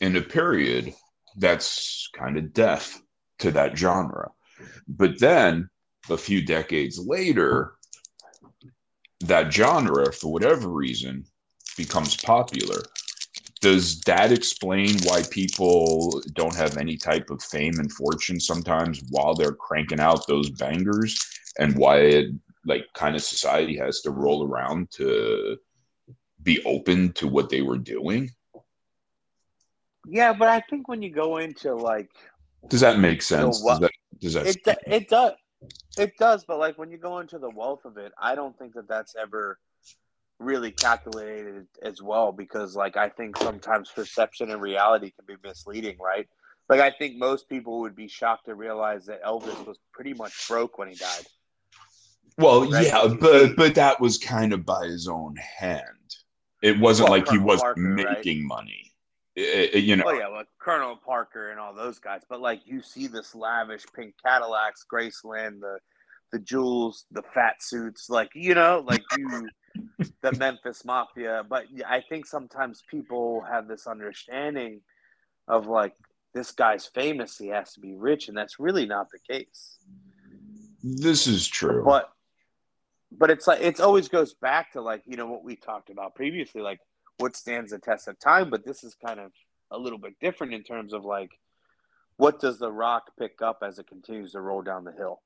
in 0.00 0.16
a 0.16 0.20
period 0.20 0.92
that's 1.38 2.08
kind 2.14 2.36
of 2.36 2.52
deaf 2.52 3.00
to 3.38 3.50
that 3.50 3.76
genre 3.76 4.30
but 4.88 5.18
then 5.20 5.68
a 6.10 6.16
few 6.16 6.44
decades 6.44 6.98
later 6.98 7.74
that 9.20 9.52
genre 9.52 10.12
for 10.12 10.32
whatever 10.32 10.68
reason 10.68 11.24
becomes 11.76 12.16
popular. 12.16 12.82
Does 13.60 14.00
that 14.02 14.32
explain 14.32 14.98
why 15.04 15.22
people 15.30 16.20
don't 16.34 16.54
have 16.54 16.76
any 16.76 16.96
type 16.96 17.30
of 17.30 17.42
fame 17.42 17.78
and 17.78 17.90
fortune 17.90 18.38
sometimes 18.38 19.02
while 19.10 19.34
they're 19.34 19.54
cranking 19.54 20.00
out 20.00 20.26
those 20.26 20.50
bangers? 20.50 21.18
And 21.58 21.76
why 21.76 22.00
it 22.00 22.30
like 22.66 22.86
kind 22.94 23.16
of 23.16 23.22
society 23.22 23.76
has 23.78 24.00
to 24.02 24.10
roll 24.10 24.46
around 24.46 24.90
to 24.92 25.56
be 26.42 26.62
open 26.64 27.12
to 27.14 27.26
what 27.26 27.48
they 27.48 27.62
were 27.62 27.78
doing? 27.78 28.30
Yeah 30.08 30.32
but 30.32 30.48
i 30.48 30.60
think 30.70 30.88
when 30.88 31.02
you 31.02 31.10
go 31.10 31.38
into 31.38 31.74
like 31.74 32.10
does 32.68 32.80
that 32.80 32.98
make 32.98 33.22
sense? 33.22 33.60
does 33.60 33.80
that, 33.80 33.90
does 34.20 34.34
that 34.34 34.46
it, 34.46 34.78
it 34.86 35.08
does 35.08 35.32
it 35.98 36.12
does 36.18 36.44
but 36.44 36.58
like 36.58 36.78
when 36.78 36.90
you 36.90 36.98
go 36.98 37.18
into 37.18 37.38
the 37.38 37.50
wealth 37.50 37.84
of 37.84 37.96
it 37.96 38.12
i 38.20 38.34
don't 38.34 38.56
think 38.58 38.74
that 38.74 38.86
that's 38.86 39.16
ever 39.20 39.58
really 40.38 40.70
calculated 40.70 41.66
as 41.82 42.02
well 42.02 42.32
because 42.32 42.76
like 42.76 42.96
I 42.96 43.08
think 43.08 43.36
sometimes 43.38 43.90
perception 43.90 44.50
and 44.50 44.60
reality 44.60 45.10
can 45.10 45.24
be 45.26 45.36
misleading, 45.46 45.96
right? 45.98 46.28
Like 46.68 46.80
I 46.80 46.90
think 46.90 47.16
most 47.16 47.48
people 47.48 47.80
would 47.80 47.94
be 47.94 48.08
shocked 48.08 48.46
to 48.46 48.54
realize 48.54 49.06
that 49.06 49.22
Elvis 49.24 49.66
was 49.66 49.78
pretty 49.92 50.14
much 50.14 50.48
broke 50.48 50.78
when 50.78 50.88
he 50.88 50.94
died. 50.94 51.26
Well, 52.38 52.70
right? 52.70 52.86
yeah, 52.86 53.14
but 53.20 53.56
but 53.56 53.74
that 53.76 54.00
was 54.00 54.18
kind 54.18 54.52
of 54.52 54.66
by 54.66 54.86
his 54.86 55.08
own 55.08 55.36
hand. 55.36 55.82
It 56.62 56.78
wasn't 56.78 57.08
well, 57.08 57.18
like 57.18 57.26
Colonel 57.26 57.42
he 57.42 57.46
was 57.46 57.60
Parker, 57.60 57.80
making 57.80 58.40
right? 58.40 58.58
money. 58.58 58.92
It, 59.36 59.74
it, 59.74 59.84
you 59.84 59.96
know. 59.96 60.04
Oh 60.06 60.12
yeah, 60.12 60.28
like 60.28 60.48
Colonel 60.58 60.96
Parker 60.96 61.50
and 61.50 61.60
all 61.60 61.74
those 61.74 61.98
guys. 61.98 62.22
But 62.28 62.40
like 62.40 62.60
you 62.64 62.82
see 62.82 63.06
this 63.06 63.34
lavish 63.34 63.84
pink 63.94 64.14
Cadillacs, 64.24 64.84
Graceland, 64.92 65.60
the 65.60 65.78
the 66.32 66.38
jewels, 66.40 67.06
the 67.10 67.22
fat 67.34 67.62
suits, 67.62 68.10
like 68.10 68.30
you 68.34 68.54
know, 68.54 68.84
like 68.86 69.02
you 69.16 69.48
the 70.20 70.32
Memphis 70.32 70.84
Mafia. 70.84 71.44
But 71.48 71.66
I 71.88 72.00
think 72.00 72.26
sometimes 72.26 72.82
people 72.88 73.42
have 73.48 73.68
this 73.68 73.86
understanding 73.86 74.80
of 75.48 75.66
like 75.66 75.94
this 76.34 76.52
guy's 76.52 76.86
famous, 76.86 77.38
he 77.38 77.48
has 77.48 77.72
to 77.74 77.80
be 77.80 77.94
rich, 77.94 78.28
and 78.28 78.36
that's 78.36 78.58
really 78.58 78.86
not 78.86 79.08
the 79.10 79.18
case. 79.18 79.78
This 80.82 81.26
is 81.26 81.46
true. 81.46 81.82
But 81.84 82.10
but 83.10 83.30
it's 83.30 83.46
like 83.46 83.60
it's 83.60 83.80
always 83.80 84.08
goes 84.08 84.34
back 84.34 84.72
to 84.72 84.80
like, 84.80 85.02
you 85.06 85.16
know, 85.16 85.26
what 85.26 85.44
we 85.44 85.56
talked 85.56 85.90
about 85.90 86.14
previously, 86.14 86.60
like 86.60 86.80
what 87.18 87.36
stands 87.36 87.70
the 87.70 87.78
test 87.78 88.08
of 88.08 88.18
time, 88.18 88.50
but 88.50 88.64
this 88.64 88.84
is 88.84 88.94
kind 88.94 89.20
of 89.20 89.32
a 89.70 89.78
little 89.78 89.98
bit 89.98 90.14
different 90.20 90.54
in 90.54 90.62
terms 90.62 90.92
of 90.92 91.04
like 91.04 91.30
what 92.16 92.40
does 92.40 92.58
the 92.58 92.70
rock 92.70 93.10
pick 93.18 93.42
up 93.42 93.62
as 93.62 93.78
it 93.78 93.86
continues 93.86 94.32
to 94.32 94.40
roll 94.40 94.62
down 94.62 94.84
the 94.84 94.92
hill? 94.92 95.20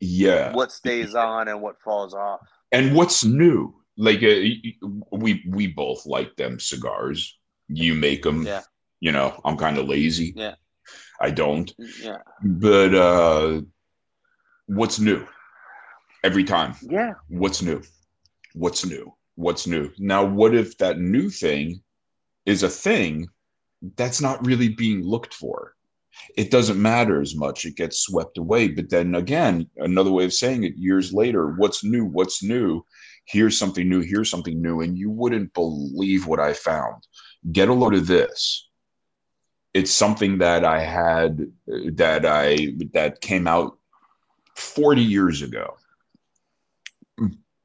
Yeah. 0.00 0.52
What 0.52 0.70
stays 0.70 1.14
on 1.14 1.48
and 1.48 1.60
what 1.60 1.80
falls 1.80 2.14
off. 2.14 2.40
And 2.70 2.94
what's 2.94 3.24
new? 3.24 3.74
Like 3.98 4.22
uh, 4.22 4.88
we 5.10 5.44
we 5.46 5.66
both 5.66 6.06
like 6.06 6.34
them 6.36 6.58
cigars. 6.60 7.38
You 7.68 7.94
make 7.94 8.22
them. 8.22 8.46
Yeah. 8.46 8.62
You 9.00 9.12
know, 9.12 9.38
I'm 9.44 9.56
kind 9.56 9.76
of 9.76 9.86
lazy. 9.86 10.32
Yeah. 10.34 10.54
I 11.20 11.30
don't. 11.30 11.72
Yeah. 12.00 12.18
But 12.42 12.94
uh 12.94 13.60
what's 14.66 14.98
new? 14.98 15.26
Every 16.24 16.44
time. 16.44 16.74
Yeah. 16.82 17.14
What's 17.28 17.60
new? 17.60 17.82
What's 18.54 18.86
new? 18.86 19.12
What's 19.34 19.66
new? 19.66 19.90
Now 19.98 20.24
what 20.24 20.54
if 20.54 20.78
that 20.78 20.98
new 20.98 21.28
thing 21.28 21.82
is 22.46 22.62
a 22.62 22.68
thing 22.68 23.28
that's 23.96 24.20
not 24.20 24.46
really 24.46 24.68
being 24.68 25.02
looked 25.02 25.34
for? 25.34 25.74
It 26.36 26.50
doesn't 26.50 26.80
matter 26.80 27.20
as 27.20 27.36
much. 27.36 27.64
It 27.64 27.76
gets 27.76 28.00
swept 28.00 28.38
away. 28.38 28.68
But 28.68 28.90
then 28.90 29.14
again, 29.14 29.68
another 29.76 30.10
way 30.10 30.24
of 30.24 30.32
saying 30.32 30.64
it 30.64 30.76
years 30.76 31.12
later, 31.12 31.52
what's 31.52 31.84
new? 31.84 32.04
What's 32.04 32.42
new? 32.42 32.84
Here's 33.28 33.58
something 33.58 33.88
new, 33.88 34.00
here's 34.00 34.30
something 34.30 34.60
new, 34.60 34.80
and 34.80 34.96
you 34.96 35.10
wouldn't 35.10 35.52
believe 35.52 36.26
what 36.26 36.40
I 36.40 36.54
found. 36.54 37.06
Get 37.52 37.68
a 37.68 37.74
load 37.74 37.94
of 37.94 38.06
this. 38.06 38.68
It's 39.74 39.92
something 39.92 40.38
that 40.38 40.64
I 40.64 40.80
had 40.80 41.46
uh, 41.72 41.90
that 41.94 42.24
I 42.24 42.74
that 42.94 43.20
came 43.20 43.46
out 43.46 43.78
40 44.56 45.02
years 45.02 45.42
ago. 45.42 45.76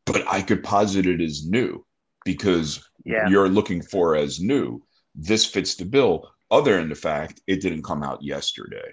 But 0.06 0.28
I 0.28 0.42
could 0.42 0.64
posit 0.64 1.06
it 1.06 1.22
as 1.22 1.48
new 1.48 1.86
because 2.26 2.88
yeah. 3.06 3.30
you're 3.30 3.48
looking 3.48 3.82
for 3.82 4.18
as 4.18 4.42
new. 4.42 4.84
This 5.16 5.46
fits 5.46 5.76
the 5.76 5.86
bill, 5.86 6.30
other 6.52 6.76
than 6.76 6.90
the 6.90 6.96
fact 6.96 7.42
it 7.48 7.62
didn't 7.62 7.84
come 7.84 8.04
out 8.04 8.22
yesterday. 8.22 8.92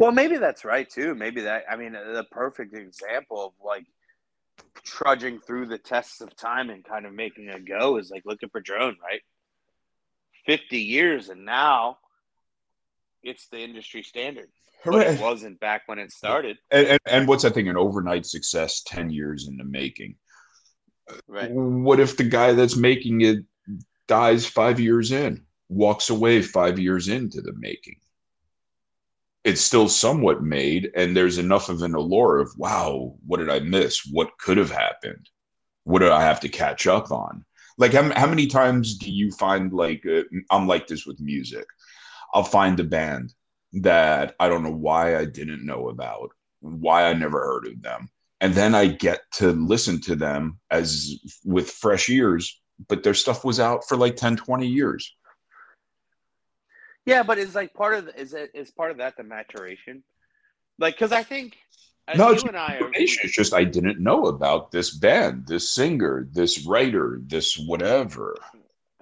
Well, 0.00 0.12
maybe 0.12 0.38
that's 0.38 0.64
right 0.64 0.88
too. 0.88 1.14
Maybe 1.14 1.42
that 1.42 1.64
I 1.70 1.76
mean 1.76 1.92
the 1.92 2.26
perfect 2.30 2.74
example 2.74 3.44
of 3.44 3.52
like 3.62 3.86
trudging 4.84 5.38
through 5.40 5.66
the 5.66 5.78
tests 5.78 6.20
of 6.20 6.34
time 6.36 6.70
and 6.70 6.84
kind 6.84 7.06
of 7.06 7.12
making 7.12 7.48
a 7.48 7.60
go 7.60 7.96
is 7.96 8.10
like 8.10 8.22
look 8.24 8.42
at 8.42 8.52
Padron, 8.52 8.96
right? 9.02 9.20
50 10.46 10.78
years 10.78 11.28
and 11.28 11.44
now 11.44 11.98
it's 13.22 13.48
the 13.48 13.60
industry 13.60 14.02
standard. 14.02 14.48
But 14.84 15.06
it 15.06 15.20
wasn't 15.22 15.60
back 15.60 15.82
when 15.86 15.98
it 15.98 16.10
started. 16.10 16.58
And, 16.70 16.86
and, 16.86 17.00
and 17.06 17.28
what's 17.28 17.42
that 17.42 17.54
thing? 17.54 17.68
An 17.68 17.76
overnight 17.76 18.26
success 18.26 18.82
10 18.86 19.10
years 19.10 19.48
in 19.48 19.56
the 19.56 19.64
making. 19.64 20.16
Right. 21.26 21.50
What 21.50 22.00
if 22.00 22.16
the 22.16 22.24
guy 22.24 22.52
that's 22.52 22.76
making 22.76 23.20
it 23.22 23.44
dies 24.06 24.46
five 24.46 24.80
years 24.80 25.12
in, 25.12 25.44
walks 25.68 26.10
away 26.10 26.42
five 26.42 26.78
years 26.78 27.08
into 27.08 27.40
the 27.40 27.52
making? 27.56 27.96
It's 29.44 29.60
still 29.60 29.88
somewhat 29.88 30.42
made 30.42 30.90
and 30.94 31.16
there's 31.16 31.38
enough 31.38 31.68
of 31.68 31.82
an 31.82 31.94
allure 31.94 32.38
of 32.38 32.52
wow 32.56 33.14
what 33.26 33.38
did 33.38 33.50
i 33.50 33.58
miss? 33.60 34.06
What 34.10 34.36
could 34.38 34.58
have 34.58 34.70
happened? 34.70 35.28
What 35.84 36.00
did 36.00 36.10
i 36.10 36.22
have 36.22 36.40
to 36.40 36.48
catch 36.48 36.86
up 36.86 37.10
on? 37.10 37.44
Like 37.78 37.92
how, 37.92 38.12
how 38.14 38.26
many 38.26 38.46
times 38.46 38.98
do 38.98 39.10
you 39.10 39.30
find 39.32 39.72
like 39.72 40.04
uh, 40.06 40.22
i'm 40.50 40.66
like 40.66 40.86
this 40.86 41.06
with 41.06 41.20
music. 41.20 41.66
I'll 42.32 42.44
find 42.44 42.78
a 42.78 42.84
band 42.84 43.34
that 43.72 44.34
i 44.40 44.48
don't 44.48 44.62
know 44.62 44.72
why 44.72 45.16
i 45.16 45.24
didn't 45.24 45.64
know 45.64 45.88
about 45.88 46.30
why 46.60 47.04
i 47.04 47.12
never 47.12 47.38
heard 47.38 47.66
of 47.66 47.80
them 47.82 48.08
and 48.40 48.52
then 48.52 48.74
i 48.74 48.86
get 48.86 49.20
to 49.32 49.52
listen 49.52 50.00
to 50.00 50.16
them 50.16 50.58
as 50.70 51.14
with 51.44 51.70
fresh 51.70 52.08
ears 52.08 52.60
but 52.88 53.02
their 53.02 53.14
stuff 53.14 53.44
was 53.44 53.60
out 53.60 53.86
for 53.86 53.96
like 53.96 54.16
10 54.16 54.36
20 54.36 54.66
years 54.66 55.14
yeah, 57.10 57.22
but 57.22 57.38
it's 57.38 57.54
like 57.54 57.74
part 57.74 57.94
of 57.94 58.06
the, 58.06 58.20
is 58.20 58.32
it 58.34 58.50
is 58.54 58.70
part 58.70 58.90
of 58.90 58.98
that 58.98 59.16
the 59.16 59.24
maturation? 59.24 60.02
Like, 60.78 60.94
because 60.94 61.12
I 61.12 61.22
think 61.22 61.58
no, 62.16 62.30
it's, 62.30 62.42
are, 62.42 62.90
it's 62.94 63.34
just 63.34 63.52
I 63.52 63.64
didn't 63.64 64.00
know 64.00 64.26
about 64.26 64.70
this 64.70 64.90
band, 64.90 65.46
this 65.46 65.74
singer, 65.74 66.28
this 66.32 66.66
writer, 66.66 67.20
this 67.24 67.58
whatever. 67.58 68.36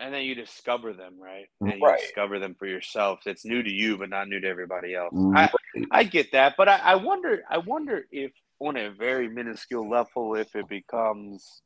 And 0.01 0.15
then 0.15 0.23
you 0.23 0.35
discover 0.35 0.93
them, 0.93 1.15
right? 1.21 1.47
And 1.61 1.75
you 1.75 1.85
right. 1.85 2.01
discover 2.01 2.39
them 2.39 2.55
for 2.59 2.67
yourself. 2.67 3.21
It's 3.27 3.45
new 3.45 3.63
to 3.63 3.71
you, 3.71 3.99
but 3.99 4.11
not 4.11 4.29
new 4.29 4.41
to 4.41 4.49
everybody 4.49 4.95
else. 4.95 5.11
Right. 5.13 5.51
I, 5.77 6.01
I 6.01 6.05
get 6.05 6.33
that, 6.33 6.55
but 6.57 6.69
I, 6.69 6.79
I 6.79 6.95
wonder. 6.97 7.43
I 7.51 7.59
wonder 7.59 8.07
if, 8.13 8.33
on 8.61 8.77
a 8.77 8.91
very 8.91 9.29
minuscule 9.29 9.89
level, 9.89 10.35
if 10.35 10.55
it 10.55 10.69
becomes 10.69 11.63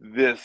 this 0.00 0.42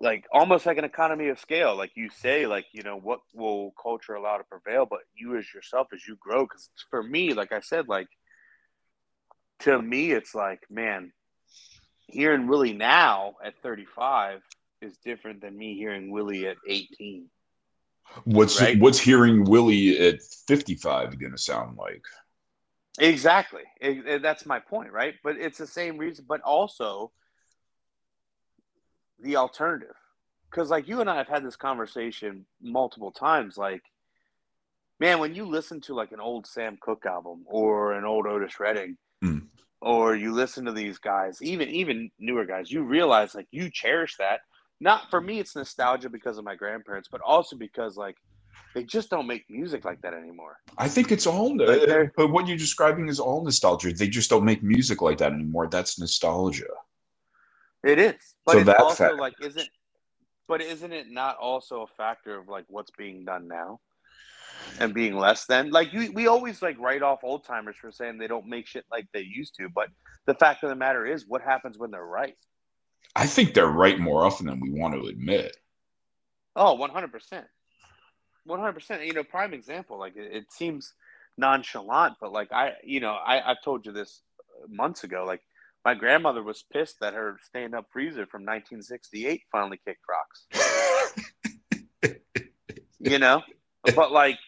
like 0.00 0.24
almost 0.32 0.66
like 0.66 0.78
an 0.78 0.84
economy 0.84 1.28
of 1.28 1.38
scale 1.38 1.76
like 1.76 1.92
you 1.94 2.08
say 2.10 2.46
like 2.46 2.66
you 2.72 2.82
know 2.82 2.96
what 2.96 3.20
will 3.34 3.72
culture 3.80 4.14
allow 4.14 4.36
to 4.36 4.44
prevail 4.44 4.86
but 4.86 5.00
you 5.14 5.36
as 5.36 5.46
yourself 5.52 5.88
as 5.92 6.06
you 6.06 6.16
grow 6.20 6.44
because 6.44 6.70
for 6.90 7.02
me 7.02 7.34
like 7.34 7.52
i 7.52 7.60
said 7.60 7.88
like 7.88 8.08
to 9.58 9.80
me 9.80 10.12
it's 10.12 10.34
like 10.34 10.60
man 10.70 11.12
hearing 12.06 12.46
willie 12.46 12.72
now 12.72 13.34
at 13.44 13.60
35 13.62 14.40
is 14.80 14.96
different 15.04 15.40
than 15.40 15.56
me 15.56 15.76
hearing 15.76 16.10
willie 16.10 16.46
at 16.46 16.56
18 16.66 17.28
what's 18.24 18.60
right? 18.60 18.78
what's 18.78 19.00
hearing 19.00 19.44
willie 19.44 19.98
at 19.98 20.22
55 20.46 21.18
gonna 21.18 21.36
sound 21.36 21.76
like 21.76 22.02
Exactly. 23.00 23.62
It, 23.80 24.06
it, 24.06 24.22
that's 24.22 24.44
my 24.44 24.58
point, 24.58 24.92
right? 24.92 25.14
But 25.22 25.36
it's 25.36 25.58
the 25.58 25.66
same 25.66 25.98
reason, 25.98 26.24
but 26.28 26.40
also 26.40 27.12
the 29.20 29.36
alternative. 29.36 29.94
Because, 30.50 30.70
like, 30.70 30.88
you 30.88 31.00
and 31.00 31.10
I 31.10 31.16
have 31.16 31.28
had 31.28 31.44
this 31.44 31.56
conversation 31.56 32.46
multiple 32.62 33.10
times. 33.10 33.58
Like, 33.58 33.82
man, 35.00 35.18
when 35.18 35.34
you 35.34 35.44
listen 35.46 35.80
to 35.82 35.94
like 35.94 36.12
an 36.12 36.20
old 36.20 36.46
Sam 36.46 36.78
Cooke 36.80 37.06
album 37.06 37.44
or 37.46 37.92
an 37.92 38.04
old 38.04 38.26
Otis 38.26 38.58
Redding, 38.60 38.96
Mm. 39.22 39.46
or 39.80 40.14
you 40.14 40.32
listen 40.32 40.64
to 40.66 40.72
these 40.72 40.98
guys, 40.98 41.42
even 41.42 41.68
even 41.68 42.10
newer 42.20 42.44
guys, 42.44 42.70
you 42.70 42.82
realize 42.82 43.34
like 43.34 43.48
you 43.50 43.68
cherish 43.70 44.16
that. 44.18 44.40
Not 44.80 45.10
for 45.10 45.20
me, 45.20 45.40
it's 45.40 45.56
nostalgia 45.56 46.08
because 46.08 46.38
of 46.38 46.44
my 46.44 46.54
grandparents, 46.54 47.08
but 47.10 47.20
also 47.22 47.56
because 47.56 47.96
like 47.96 48.16
they 48.74 48.84
just 48.84 49.10
don't 49.10 49.26
make 49.26 49.44
music 49.50 49.84
like 49.84 50.00
that 50.02 50.14
anymore. 50.14 50.56
I 50.76 50.88
think 50.88 51.10
it's 51.10 51.26
all, 51.26 51.56
Like 51.56 52.12
but 52.16 52.28
what 52.28 52.46
you're 52.46 52.56
describing 52.56 53.08
is 53.08 53.18
all 53.18 53.42
nostalgia. 53.42 53.92
They 53.92 54.08
just 54.08 54.30
don't 54.30 54.44
make 54.44 54.62
music 54.62 55.02
like 55.02 55.18
that 55.18 55.32
anymore. 55.32 55.66
That's 55.68 55.98
nostalgia. 55.98 56.66
It 57.84 57.98
is, 57.98 58.14
but 58.44 58.52
So 58.52 58.58
it's 58.58 58.66
that 58.66 58.80
also 58.80 59.04
fact- 59.08 59.20
like 59.20 59.34
isn't, 59.40 59.68
but 60.48 60.60
isn't 60.60 60.92
it 60.92 61.10
not 61.10 61.36
also 61.36 61.82
a 61.82 61.86
factor 61.86 62.38
of 62.38 62.48
like 62.48 62.64
what's 62.68 62.90
being 62.92 63.24
done 63.24 63.46
now, 63.48 63.80
and 64.80 64.92
being 64.94 65.16
less 65.16 65.46
than 65.46 65.70
like 65.70 65.92
you? 65.92 66.10
We 66.12 66.26
always 66.26 66.60
like 66.62 66.78
write 66.78 67.02
off 67.02 67.20
old 67.22 67.44
timers 67.44 67.76
for 67.76 67.92
saying 67.92 68.18
they 68.18 68.26
don't 68.26 68.46
make 68.46 68.66
shit 68.66 68.84
like 68.90 69.06
they 69.12 69.20
used 69.20 69.54
to, 69.56 69.68
but 69.68 69.88
the 70.26 70.34
fact 70.34 70.62
of 70.64 70.70
the 70.70 70.76
matter 70.76 71.06
is, 71.06 71.26
what 71.26 71.42
happens 71.42 71.78
when 71.78 71.90
they're 71.90 72.04
right? 72.04 72.36
I 73.14 73.26
think 73.26 73.54
they're 73.54 73.66
right 73.66 73.98
more 73.98 74.24
often 74.24 74.46
than 74.46 74.60
we 74.60 74.70
want 74.70 74.94
to 74.94 75.08
admit. 75.08 75.56
Oh, 76.54 76.76
100%. 76.76 77.44
100%. 78.48 79.06
You 79.06 79.12
know, 79.12 79.24
prime 79.24 79.54
example, 79.54 79.98
like 79.98 80.16
it, 80.16 80.34
it 80.34 80.52
seems 80.52 80.92
nonchalant, 81.36 82.14
but 82.20 82.32
like 82.32 82.52
I, 82.52 82.72
you 82.84 83.00
know, 83.00 83.12
I, 83.12 83.50
I've 83.50 83.62
told 83.62 83.86
you 83.86 83.92
this 83.92 84.22
months 84.68 85.04
ago. 85.04 85.24
Like 85.26 85.42
my 85.84 85.94
grandmother 85.94 86.42
was 86.42 86.64
pissed 86.72 87.00
that 87.00 87.14
her 87.14 87.38
stand 87.42 87.74
up 87.74 87.86
freezer 87.92 88.26
from 88.26 88.42
1968 88.42 89.42
finally 89.50 89.80
kicked 89.86 90.04
rocks, 90.08 90.46
you 92.98 93.18
know? 93.18 93.42
But 93.94 94.12
like, 94.12 94.38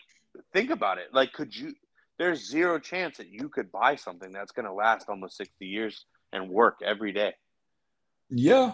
think 0.52 0.70
about 0.70 0.98
it. 0.98 1.08
Like, 1.12 1.32
could 1.32 1.56
you, 1.56 1.74
there's 2.18 2.46
zero 2.46 2.78
chance 2.78 3.16
that 3.16 3.28
you 3.28 3.48
could 3.48 3.72
buy 3.72 3.96
something 3.96 4.30
that's 4.30 4.52
going 4.52 4.66
to 4.66 4.72
last 4.72 5.08
almost 5.08 5.36
60 5.38 5.64
years 5.66 6.04
and 6.32 6.48
work 6.48 6.80
every 6.84 7.12
day. 7.12 7.34
Yeah. 8.28 8.72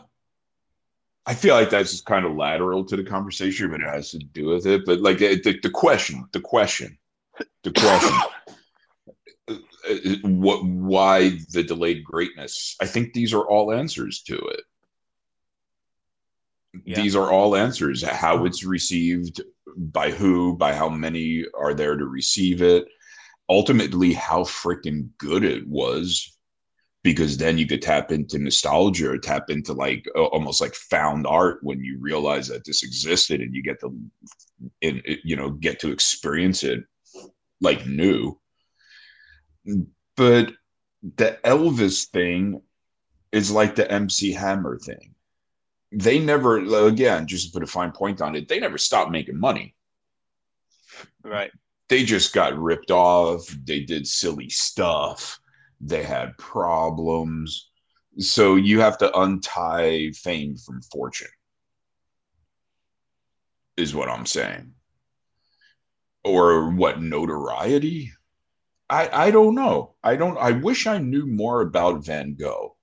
I 1.24 1.34
feel 1.34 1.54
like 1.54 1.70
that's 1.70 1.90
just 1.90 2.06
kind 2.06 2.24
of 2.24 2.36
lateral 2.36 2.84
to 2.84 2.96
the 2.96 3.02
conversation, 3.02 3.70
but 3.70 3.80
it 3.80 3.86
has 3.86 4.10
to 4.10 4.18
do 4.18 4.46
with 4.46 4.66
it. 4.66 4.84
But 4.84 5.00
like 5.00 5.18
the, 5.18 5.58
the, 5.60 5.70
question, 5.70 6.24
the 6.32 6.40
question, 6.40 6.96
the 7.64 7.72
question, 7.72 8.16
what, 10.22 10.64
why 10.64 11.38
the 11.50 11.62
delayed 11.62 12.04
greatness? 12.04 12.76
I 12.80 12.86
think 12.86 13.12
these 13.12 13.32
are 13.32 13.46
all 13.46 13.72
answers 13.72 14.22
to 14.22 14.36
it. 14.36 14.60
Yeah. 16.84 16.96
These 16.96 17.16
are 17.16 17.30
all 17.30 17.56
answers. 17.56 18.02
How 18.02 18.44
it's 18.44 18.64
received, 18.64 19.40
by 19.76 20.10
who, 20.10 20.56
by 20.56 20.74
how 20.74 20.88
many 20.88 21.44
are 21.58 21.74
there 21.74 21.96
to 21.96 22.06
receive 22.06 22.62
it. 22.62 22.86
Ultimately, 23.48 24.12
how 24.12 24.42
freaking 24.42 25.08
good 25.18 25.44
it 25.44 25.66
was 25.66 26.36
because 27.06 27.36
then 27.36 27.56
you 27.56 27.68
could 27.68 27.80
tap 27.80 28.10
into 28.10 28.36
nostalgia 28.36 29.12
or 29.12 29.16
tap 29.16 29.48
into 29.48 29.72
like 29.72 30.04
almost 30.16 30.60
like 30.60 30.74
found 30.74 31.24
art 31.24 31.60
when 31.62 31.78
you 31.78 31.98
realize 32.00 32.48
that 32.48 32.64
this 32.64 32.82
existed 32.82 33.40
and 33.40 33.54
you 33.54 33.62
get 33.62 33.78
to 33.78 33.96
in 34.80 35.00
you 35.22 35.36
know 35.36 35.50
get 35.50 35.78
to 35.78 35.92
experience 35.92 36.64
it 36.64 36.80
like 37.60 37.86
new 37.86 38.36
but 40.16 40.52
the 41.16 41.38
elvis 41.44 42.08
thing 42.08 42.62
is 43.32 43.50
like 43.50 43.74
the 43.74 43.90
mc 43.90 44.32
hammer 44.32 44.78
thing. 44.78 45.14
They 45.92 46.18
never 46.18 46.58
again 46.86 47.26
just 47.26 47.46
to 47.46 47.52
put 47.52 47.62
a 47.62 47.66
fine 47.66 47.92
point 47.92 48.20
on 48.20 48.34
it 48.34 48.48
they 48.48 48.60
never 48.60 48.78
stopped 48.78 49.10
making 49.10 49.38
money. 49.38 49.74
Right. 51.22 51.50
they 51.88 52.04
just 52.04 52.32
got 52.32 52.56
ripped 52.58 52.90
off. 52.90 53.46
They 53.64 53.80
did 53.80 54.06
silly 54.06 54.48
stuff. 54.48 55.38
They 55.80 56.02
had 56.02 56.36
problems. 56.38 57.70
So 58.18 58.54
you 58.56 58.80
have 58.80 58.96
to 58.98 59.18
untie 59.18 60.10
fame 60.12 60.56
from 60.56 60.80
fortune 60.82 61.28
is 63.76 63.94
what 63.94 64.08
i'm 64.08 64.26
saying. 64.26 64.72
Or 66.24 66.70
what 66.70 67.00
notoriety 67.00 68.10
i 68.88 69.26
i 69.26 69.30
don't 69.30 69.54
know. 69.54 69.94
I 70.02 70.16
don't 70.16 70.38
i 70.38 70.52
wish 70.52 70.86
i 70.86 70.98
knew 70.98 71.26
more 71.26 71.60
about 71.60 72.04
van 72.04 72.34
gogh. 72.34 72.76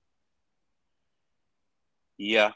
Yeah. 2.18 2.52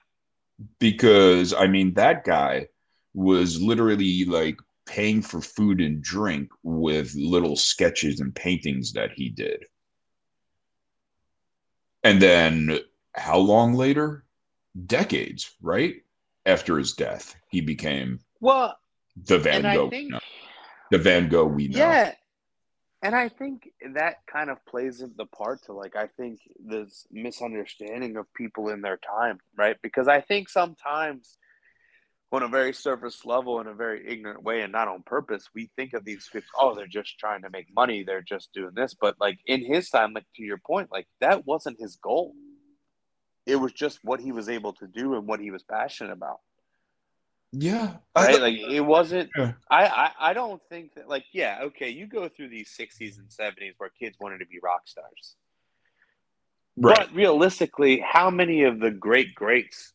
because 0.79 1.53
i 1.55 1.67
mean 1.67 1.95
that 1.95 2.25
guy 2.25 2.69
was 3.15 3.61
literally 3.61 4.25
like 4.25 4.59
paying 4.87 5.21
for 5.23 5.41
food 5.41 5.81
and 5.81 6.03
drink 6.03 6.51
with 6.63 7.15
little 7.15 7.57
sketches 7.57 8.21
and 8.21 8.35
paintings 8.35 8.93
that 8.93 9.11
he 9.13 9.29
did. 9.29 9.65
And 12.05 12.23
then 12.23 12.79
how 13.15 13.39
long 13.39 13.75
later? 13.75 14.25
Decades 14.87 15.51
right? 15.61 15.97
After 16.47 16.79
his 16.79 16.93
death 16.93 17.35
he 17.51 17.61
became 17.61 18.21
Well, 18.41 18.79
the 19.27 19.39
van 19.39 19.63
gogh 19.63 19.91
think, 19.91 20.11
no, 20.13 20.21
the 20.91 20.99
van 20.99 21.29
gogh 21.29 21.47
we 21.47 21.69
know. 21.69 21.79
Yeah, 21.79 22.15
and 23.03 23.15
I 23.15 23.29
think 23.29 23.71
that 23.95 24.27
kind 24.27 24.51
of 24.51 24.65
plays 24.67 24.99
the 25.17 25.27
part 25.27 25.65
to 25.65 25.73
like 25.73 25.95
I 25.95 26.09
think 26.17 26.41
this 26.59 27.07
misunderstanding 27.11 28.17
of 28.17 28.33
people 28.35 28.71
in 28.71 28.81
their 28.81 28.99
time, 28.99 29.39
right? 29.57 29.77
Because 29.83 30.09
I 30.09 30.21
think 30.21 30.49
sometimes 30.49 31.39
on 32.31 32.43
a 32.43 32.49
very 32.49 32.75
surface 32.75 33.25
level, 33.25 33.61
in 33.61 33.69
a 33.69 33.75
very 33.75 34.07
ignorant 34.07 34.43
way, 34.43 34.61
and 34.61 34.73
not 34.73 34.89
on 34.89 35.03
purpose, 35.03 35.49
we 35.55 35.71
think 35.77 35.95
of 35.95 36.05
these 36.05 36.29
fifth, 36.31 36.49
oh, 36.59 36.75
they're 36.75 36.87
just 36.87 37.19
trying 37.19 37.43
to 37.43 37.51
make 37.51 37.75
money, 37.75 38.03
they're 38.03 38.21
just 38.21 38.53
doing 38.53 38.75
this. 38.75 38.95
But 39.01 39.15
like 39.21 39.39
in 39.47 39.65
his 39.65 39.89
time, 39.89 40.13
like 40.13 40.27
to 40.37 40.43
your 40.43 40.59
point, 40.59 40.91
like 40.93 41.07
that 41.21 41.47
wasn't 41.47 41.81
his 41.81 41.97
goal. 41.97 42.35
It 43.47 43.57
was 43.57 43.73
just 43.73 44.01
what 44.03 44.21
he 44.21 44.33
was 44.33 44.49
able 44.49 44.75
to 44.75 44.87
do 44.87 45.15
and 45.15 45.27
what 45.27 45.41
he 45.41 45.51
was 45.51 45.63
passionate 45.63 46.13
about. 46.13 46.41
Yeah 47.53 47.95
right? 48.17 48.35
I, 48.35 48.39
like 48.39 48.59
it 48.59 48.81
wasn't. 48.81 49.31
Yeah. 49.37 49.53
I, 49.71 49.87
I 49.87 50.11
I 50.21 50.33
don't 50.33 50.61
think 50.69 50.95
that. 50.95 51.09
Like 51.09 51.25
yeah, 51.33 51.61
okay, 51.65 51.89
you 51.89 52.07
go 52.07 52.29
through 52.29 52.49
these 52.49 52.75
'60s 52.79 53.19
and 53.19 53.29
'70s 53.29 53.75
where 53.79 53.91
kids 53.91 54.17
wanted 54.21 54.39
to 54.39 54.47
be 54.47 54.59
rock 54.63 54.83
stars, 54.87 55.37
right 56.77 56.97
but 56.97 57.15
realistically, 57.15 58.01
how 58.01 58.31
many 58.31 58.65
of 58.65 58.81
the 58.81 58.91
great 58.91 59.35
greats 59.35 59.93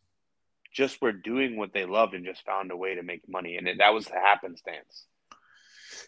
just 0.74 1.02
were 1.02 1.12
doing 1.12 1.56
what 1.56 1.74
they 1.74 1.86
loved 1.86 2.16
and 2.16 2.26
just 2.26 2.46
found 2.46 2.72
a 2.72 2.78
way 2.78 2.96
to 2.96 3.04
make 3.04 3.22
money, 3.30 3.58
and 3.58 3.68
it, 3.68 3.78
that 3.78 3.94
was 3.94 4.06
the 4.06 4.20
happenstance. 4.20 5.06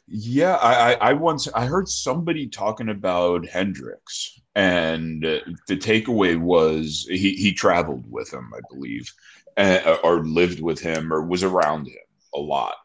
Yeah, 0.07 0.55
I, 0.55 0.93
I, 0.93 1.09
I 1.09 1.13
once 1.13 1.47
I 1.53 1.65
heard 1.65 1.87
somebody 1.87 2.47
talking 2.47 2.89
about 2.89 3.47
Hendrix, 3.47 4.39
and 4.55 5.21
the 5.21 5.77
takeaway 5.77 6.39
was 6.39 7.05
he 7.09 7.35
he 7.35 7.53
traveled 7.53 8.05
with 8.09 8.33
him, 8.33 8.51
I 8.55 8.61
believe, 8.71 9.11
uh, 9.57 9.97
or 10.03 10.25
lived 10.25 10.61
with 10.61 10.79
him, 10.79 11.11
or 11.13 11.25
was 11.25 11.43
around 11.43 11.87
him 11.87 11.95
a 12.33 12.39
lot. 12.39 12.75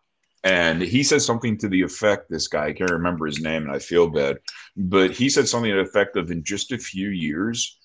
And 0.43 0.81
he 0.81 1.03
said 1.03 1.21
something 1.21 1.59
to 1.59 1.69
the 1.69 1.83
effect, 1.83 2.31
this 2.31 2.49
guy, 2.49 2.69
I 2.69 2.73
can't 2.73 2.91
remember 2.91 3.27
his 3.27 3.43
name, 3.43 3.65
and 3.65 3.73
I 3.73 3.79
feel 3.79 4.09
bad, 4.09 4.39
but 4.77 5.11
he 5.11 5.29
said 5.29 5.49
something 5.49 5.71
to 5.71 5.77
the 5.77 5.89
effect 5.89 6.17
of 6.17 6.31
in 6.31 6.43
just 6.43 6.73
a 6.73 6.79
few 6.79 7.09
years, 7.09 7.79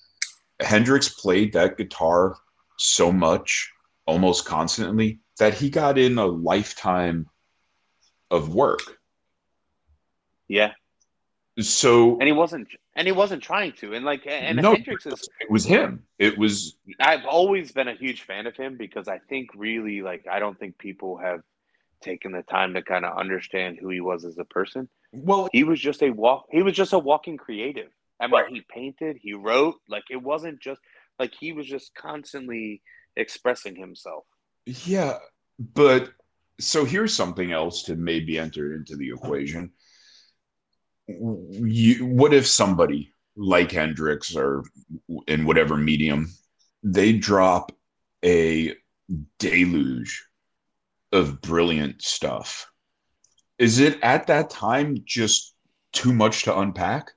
Hendrix 0.62 1.10
played 1.10 1.54
that 1.54 1.78
guitar 1.78 2.38
so 2.78 3.12
much, 3.12 3.72
almost 4.06 4.46
constantly, 4.46 5.20
that 5.38 5.54
he 5.54 5.70
got 5.70 5.98
in 5.98 6.18
a 6.18 6.26
lifetime 6.26 7.28
of 8.32 8.54
work. 8.54 9.00
Yeah, 10.48 10.72
So 11.60 12.20
and 12.20 12.28
he 12.28 12.34
wasn't, 12.34 12.68
and 12.96 13.08
he 13.08 13.14
wasn't 13.14 13.42
trying 13.42 13.72
to, 13.74 13.94
and 13.94 14.04
like, 14.04 14.28
and 14.28 14.58
No. 14.58 14.74
Hendrix 14.74 15.06
is. 15.06 15.30
it 15.40 15.50
was 15.50 15.64
him. 15.66 16.04
It 16.20 16.38
was 16.38 16.76
I've 17.00 17.26
always 17.26 17.72
been 17.72 17.88
a 17.88 17.96
huge 17.96 18.24
fan 18.24 18.46
of 18.46 18.56
him 18.58 18.76
because 18.78 19.08
I 19.08 19.20
think 19.30 19.50
really 19.56 20.02
like 20.02 20.26
I 20.30 20.40
don't 20.40 20.60
think 20.60 20.78
people 20.78 21.18
have 21.18 21.42
taken 22.02 22.34
the 22.34 22.44
time 22.44 22.74
to 22.74 22.82
kind 22.82 23.06
of 23.06 23.18
understand 23.18 23.78
who 23.80 23.90
he 23.90 24.02
was 24.02 24.26
as 24.26 24.38
a 24.38 24.44
person. 24.46 24.90
well, 25.14 25.48
he 25.54 25.64
was 25.64 25.80
just 25.80 26.04
a 26.04 26.10
walk 26.10 26.46
he 26.52 26.62
was 26.62 26.74
just 26.76 26.92
a 26.94 27.00
walking 27.00 27.38
creative 27.38 27.90
i 28.20 28.28
mean 28.28 28.34
Right. 28.34 28.52
he 28.52 28.62
painted 28.70 29.18
he 29.20 29.34
wrote 29.34 29.76
like 29.90 30.04
it 30.12 30.22
wasn't 30.22 30.60
just 30.62 30.82
like 31.20 31.34
he 31.40 31.52
was 31.54 31.66
just 31.66 31.96
constantly 31.96 32.82
expressing 33.16 33.76
himself 33.76 34.26
yeah, 34.66 35.18
but 35.74 36.10
so 36.60 36.86
here's 36.86 37.16
something 37.16 37.52
else 37.52 37.84
to 37.84 37.96
maybe 37.96 38.38
enter 38.40 38.74
into 38.74 38.96
the 38.96 39.10
equation. 39.10 39.72
You, 41.08 42.06
what 42.06 42.34
if 42.34 42.48
somebody 42.48 43.14
like 43.36 43.72
Hendrix 43.72 44.36
or 44.36 44.64
in 45.28 45.46
whatever 45.46 45.78
medium, 45.78 46.32
they 46.84 47.14
drop 47.14 47.72
a 48.24 48.76
deluge 49.40 50.26
of 51.12 51.42
brilliant 51.42 52.02
stuff? 52.02 52.70
Is 53.58 53.80
it 53.80 54.00
at 54.02 54.28
that 54.28 54.50
time 54.50 54.98
just 55.06 55.54
too 55.92 56.14
much 56.14 56.44
to 56.44 56.58
unpack? 56.58 57.12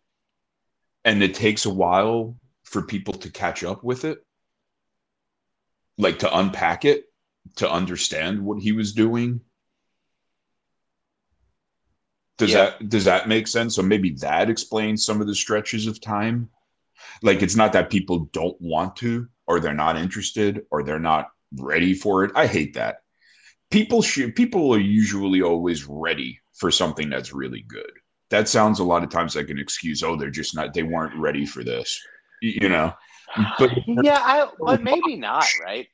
and 1.08 1.22
it 1.22 1.34
takes 1.34 1.64
a 1.64 1.70
while 1.70 2.36
for 2.64 2.82
people 2.82 3.14
to 3.14 3.30
catch 3.30 3.64
up 3.64 3.82
with 3.82 4.04
it 4.04 4.18
like 5.96 6.18
to 6.18 6.38
unpack 6.38 6.84
it 6.84 7.04
to 7.56 7.70
understand 7.70 8.38
what 8.40 8.60
he 8.60 8.72
was 8.72 8.92
doing 8.92 9.40
does 12.38 12.50
Yeah. 12.50 12.70
that 12.70 12.88
does 12.88 13.04
that 13.04 13.28
make 13.28 13.46
sense? 13.46 13.74
So 13.76 13.82
maybe 13.82 14.10
that 14.20 14.48
explains 14.48 15.04
some 15.04 15.20
of 15.20 15.26
the 15.26 15.34
stretches 15.34 15.86
of 15.86 16.00
time? 16.00 16.48
Like 17.22 17.42
it's 17.42 17.56
not 17.56 17.72
that 17.74 17.90
people 17.90 18.30
don't 18.32 18.60
want 18.60 18.96
to 18.96 19.28
or 19.46 19.60
they're 19.60 19.74
not 19.74 19.96
interested 19.96 20.62
or 20.70 20.82
they're 20.82 20.98
not 20.98 21.30
ready 21.58 21.94
for 21.94 22.24
it. 22.24 22.32
I 22.34 22.46
hate 22.46 22.74
that. 22.74 23.02
People 23.70 24.02
should 24.02 24.34
people 24.34 24.72
are 24.74 24.80
usually 24.80 25.42
always 25.42 25.84
ready 25.86 26.40
for 26.54 26.70
something 26.70 27.10
that's 27.10 27.32
really 27.32 27.62
good. 27.68 27.90
That 28.30 28.48
sounds 28.48 28.78
a 28.78 28.84
lot 28.84 29.04
of 29.04 29.10
times 29.10 29.36
like 29.36 29.50
an 29.50 29.58
excuse 29.58 30.02
oh 30.02 30.16
they're 30.16 30.30
just 30.30 30.54
not 30.54 30.74
they 30.74 30.82
weren't 30.82 31.16
ready 31.16 31.44
for 31.44 31.62
this 31.62 32.00
you 32.40 32.68
know? 32.68 32.94
But 33.58 33.70
yeah, 33.86 34.20
I 34.24 34.48
but 34.58 34.82
maybe 34.82 35.16
not, 35.16 35.44
right? 35.62 35.88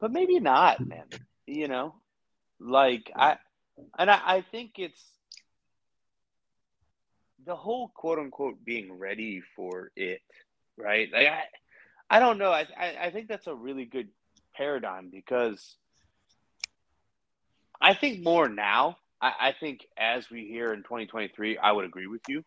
But 0.00 0.12
maybe 0.12 0.40
not, 0.40 0.84
man. 0.84 1.04
You 1.46 1.68
know, 1.68 1.94
like 2.58 3.10
I 3.14 3.38
and 3.98 4.10
I, 4.10 4.20
I 4.24 4.40
think 4.50 4.72
it's 4.78 5.02
the 7.44 7.56
whole 7.56 7.88
quote 7.88 8.18
unquote 8.18 8.64
being 8.64 8.98
ready 8.98 9.42
for 9.54 9.90
it, 9.96 10.20
right? 10.76 11.08
Like 11.12 11.28
I, 11.28 11.42
I 12.10 12.18
don't 12.20 12.38
know. 12.38 12.50
I, 12.50 12.66
I 12.78 12.96
I 13.04 13.10
think 13.10 13.28
that's 13.28 13.46
a 13.46 13.54
really 13.54 13.84
good 13.84 14.08
paradigm 14.54 15.10
because 15.10 15.76
I 17.80 17.94
think 17.94 18.22
more 18.22 18.48
now. 18.48 18.98
I, 19.20 19.32
I 19.40 19.52
think 19.52 19.86
as 19.96 20.30
we 20.30 20.46
hear 20.46 20.72
in 20.72 20.82
2023, 20.82 21.58
I 21.58 21.72
would 21.72 21.84
agree 21.84 22.06
with 22.06 22.22
you. 22.28 22.42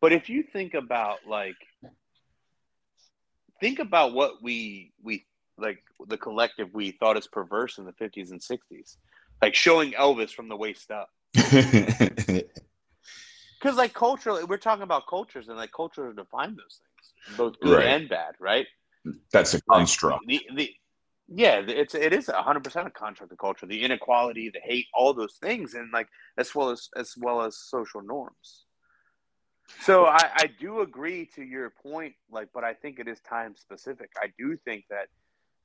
But 0.00 0.12
if 0.12 0.28
you 0.28 0.42
think 0.42 0.74
about 0.74 1.18
like 1.28 1.56
think 3.60 3.78
about 3.78 4.12
what 4.12 4.42
we 4.42 4.92
we 5.02 5.24
like 5.56 5.82
the 6.08 6.16
collective 6.16 6.74
we 6.74 6.90
thought 6.90 7.16
is 7.16 7.28
perverse 7.28 7.78
in 7.78 7.84
the 7.84 7.92
50s 7.92 8.32
and 8.32 8.40
60s 8.40 8.96
like 9.42 9.54
showing 9.54 9.92
elvis 9.92 10.30
from 10.30 10.48
the 10.48 10.56
waist 10.56 10.90
up. 10.90 11.10
Because 13.60 13.76
like 13.76 13.94
culturally 13.94 14.42
we're 14.42 14.56
talking 14.56 14.82
about 14.82 15.06
cultures 15.06 15.46
and 15.48 15.56
like 15.56 15.70
cultures 15.70 16.14
define 16.16 16.56
those 16.56 16.80
things 16.80 17.36
both 17.38 17.60
good 17.60 17.78
Right. 17.78 17.86
and 17.86 18.08
bad 18.08 18.34
right? 18.40 18.66
That's 19.32 19.54
a 19.54 19.58
um, 19.58 19.62
construct. 19.78 20.26
the, 20.26 20.40
the 20.56 20.70
yeah 21.28 21.62
it's 21.66 21.94
it 21.94 22.12
is 22.12 22.26
100% 22.26 22.86
a 22.86 22.90
construct 22.90 23.30
of 23.30 23.38
culture 23.38 23.66
the 23.66 23.84
inequality 23.84 24.50
the 24.52 24.58
hate 24.64 24.86
all 24.92 25.14
those 25.14 25.36
things 25.40 25.74
and 25.74 25.92
like 25.92 26.08
as 26.38 26.54
well 26.56 26.70
as 26.70 26.88
as 26.96 27.14
well 27.16 27.42
as 27.42 27.56
social 27.56 28.02
norms. 28.02 28.64
So 29.80 30.06
I, 30.06 30.30
I 30.34 30.46
do 30.58 30.80
agree 30.80 31.28
to 31.36 31.42
your 31.42 31.70
point 31.70 32.14
like 32.32 32.48
but 32.52 32.64
i 32.64 32.74
think 32.74 32.98
it 32.98 33.06
is 33.06 33.20
time 33.20 33.54
specific. 33.56 34.10
I 34.20 34.26
do 34.38 34.56
think 34.64 34.86
that 34.90 35.06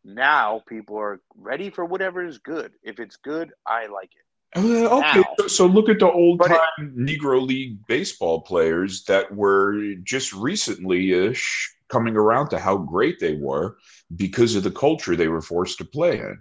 now 0.08 0.63
people 0.67 0.98
are 0.98 1.20
ready 1.36 1.70
for 1.70 1.84
whatever 1.86 2.26
is 2.26 2.38
good 2.39 2.72
if 2.82 3.00
it's 3.00 3.17
good 3.17 3.52
i 3.65 3.86
like 3.88 4.10
it 4.15 4.24
Uh, 4.56 4.88
okay, 5.00 5.24
Now. 5.38 5.48
so, 5.48 5.65
look 5.67 5.89
at 5.89 6.00
the 6.00 6.10
old 6.10 6.39
But 6.39 6.52
it- 6.52 6.58
time 6.58 6.96
Negro 6.98 7.46
League 7.46 7.86
baseball 7.86 8.41
players 8.41 9.04
that 9.06 9.30
were 9.36 9.93
just 10.04 10.32
recently 10.34 11.12
ish 11.12 11.76
coming 11.89 12.15
around 12.15 12.48
to 12.50 12.58
how 12.58 12.78
great 12.78 13.20
they 13.20 13.36
were 13.36 13.78
because 14.15 14.56
of 14.56 14.63
the 14.63 14.72
culture 14.72 15.15
they 15.17 15.28
were 15.28 15.41
forced 15.41 15.78
to 15.80 15.86
play 15.86 16.20
in. 16.20 16.38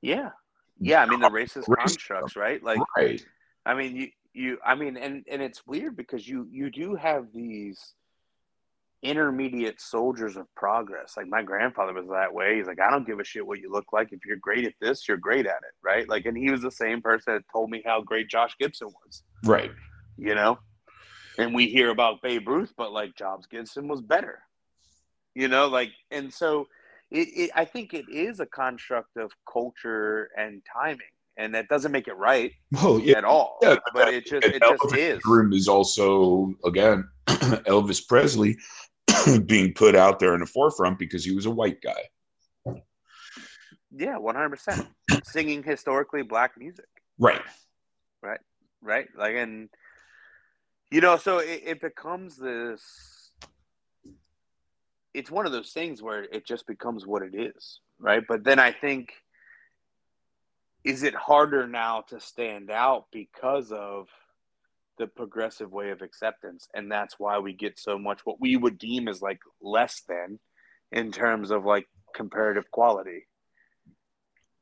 yeah 0.00 0.30
yeah 0.80 1.02
i 1.02 1.06
mean 1.06 1.20
the 1.20 1.28
racist 1.28 1.66
Racist. 1.68 1.80
constructs 1.80 2.36
right 2.36 2.62
like 2.62 2.80
right. 2.96 3.24
I 3.66 3.72
mean, 3.74 3.96
you, 3.96 4.08
you, 4.34 4.58
I 4.64 4.74
mean, 4.74 4.96
and 4.98 5.24
and 5.30 5.40
it's 5.40 5.66
weird 5.66 5.96
because 5.96 6.28
you 6.28 6.46
you 6.50 6.68
do 6.70 6.96
have 6.96 7.28
these 7.32 7.78
intermediate 9.04 9.80
soldiers 9.80 10.36
of 10.36 10.46
progress. 10.56 11.14
Like 11.16 11.28
my 11.28 11.42
grandfather 11.42 11.92
was 11.92 12.08
that 12.08 12.32
way. 12.32 12.56
He's 12.56 12.66
like, 12.66 12.80
I 12.80 12.90
don't 12.90 13.06
give 13.06 13.20
a 13.20 13.24
shit 13.24 13.46
what 13.46 13.60
you 13.60 13.70
look 13.70 13.92
like. 13.92 14.08
If 14.12 14.24
you're 14.26 14.38
great 14.38 14.64
at 14.64 14.72
this, 14.80 15.06
you're 15.06 15.18
great 15.18 15.46
at 15.46 15.58
it, 15.58 15.74
right? 15.84 16.08
Like, 16.08 16.24
and 16.26 16.36
he 16.36 16.50
was 16.50 16.62
the 16.62 16.70
same 16.70 17.02
person 17.02 17.34
that 17.34 17.42
told 17.52 17.70
me 17.70 17.82
how 17.84 18.00
great 18.00 18.28
Josh 18.28 18.56
Gibson 18.58 18.88
was, 19.04 19.22
Right. 19.44 19.70
you 20.16 20.34
know. 20.34 20.58
And 21.38 21.54
we 21.54 21.66
hear 21.66 21.90
about 21.90 22.22
Babe 22.22 22.48
Ruth, 22.48 22.72
but 22.76 22.92
like 22.92 23.14
Josh 23.16 23.42
Gibson 23.50 23.88
was 23.88 24.00
better, 24.00 24.38
you 25.34 25.48
know. 25.48 25.66
Like, 25.68 25.90
and 26.10 26.32
so 26.32 26.68
it, 27.10 27.28
it 27.36 27.50
I 27.54 27.64
think 27.64 27.92
it 27.92 28.08
is 28.08 28.40
a 28.40 28.46
construct 28.46 29.16
of 29.16 29.32
culture 29.52 30.30
and 30.38 30.62
timing, 30.72 31.00
and 31.36 31.52
that 31.56 31.68
doesn't 31.68 31.90
make 31.92 32.06
it 32.06 32.16
right 32.16 32.52
Well, 32.70 33.00
yeah. 33.00 33.18
at 33.18 33.24
all. 33.24 33.58
Yeah, 33.62 33.76
but 33.92 34.14
it 34.14 34.26
just 34.26 34.46
it 34.46 34.62
just 34.62 34.96
is. 34.96 35.20
Room 35.26 35.52
is 35.52 35.66
also 35.68 36.54
again 36.64 37.08
Elvis 37.26 38.06
Presley 38.08 38.56
being 39.46 39.72
put 39.74 39.94
out 39.94 40.18
there 40.18 40.34
in 40.34 40.40
the 40.40 40.46
forefront 40.46 40.98
because 40.98 41.24
he 41.24 41.34
was 41.34 41.46
a 41.46 41.50
white 41.50 41.80
guy. 41.80 42.74
Yeah, 43.96 44.18
one 44.18 44.34
hundred 44.34 44.50
percent. 44.50 44.86
Singing 45.24 45.62
historically 45.62 46.22
black 46.22 46.52
music, 46.58 46.88
Right. 47.18 47.40
right? 48.22 48.40
Right. 48.82 49.06
Like, 49.16 49.34
and 49.36 49.68
you 50.90 51.00
know, 51.00 51.16
so 51.16 51.38
it, 51.38 51.62
it 51.64 51.80
becomes 51.80 52.36
this. 52.36 53.30
It's 55.12 55.30
one 55.30 55.46
of 55.46 55.52
those 55.52 55.70
things 55.70 56.02
where 56.02 56.24
it 56.24 56.44
just 56.44 56.66
becomes 56.66 57.06
what 57.06 57.22
it 57.22 57.34
is, 57.36 57.80
right? 58.00 58.22
But 58.26 58.42
then 58.42 58.58
I 58.58 58.72
think, 58.72 59.12
is 60.82 61.04
it 61.04 61.14
harder 61.14 61.68
now 61.68 62.00
to 62.08 62.18
stand 62.18 62.68
out 62.70 63.06
because 63.12 63.70
of 63.70 64.08
the 64.98 65.06
progressive 65.06 65.72
way 65.72 65.90
of 65.90 66.02
acceptance, 66.02 66.68
and 66.74 66.90
that's 66.90 67.18
why 67.18 67.38
we 67.38 67.52
get 67.52 67.78
so 67.78 67.98
much 67.98 68.20
what 68.24 68.40
we 68.40 68.56
would 68.56 68.78
deem 68.78 69.08
as 69.08 69.20
like 69.20 69.40
less 69.60 70.02
than, 70.08 70.38
in 70.92 71.12
terms 71.12 71.50
of 71.50 71.64
like 71.64 71.86
comparative 72.14 72.70
quality. 72.70 73.26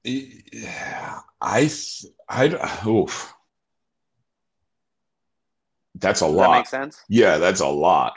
Yeah. 0.05 1.21
I 1.41 1.71
I 2.29 2.87
oof. 2.87 3.35
That's 5.95 6.23
a 6.23 6.25
Does 6.25 6.33
that 6.35 6.39
lot. 6.39 6.57
make 6.59 6.67
sense? 6.67 7.01
Yeah, 7.09 7.39
that's 7.39 7.61
a 7.61 7.69
lot. 7.69 8.15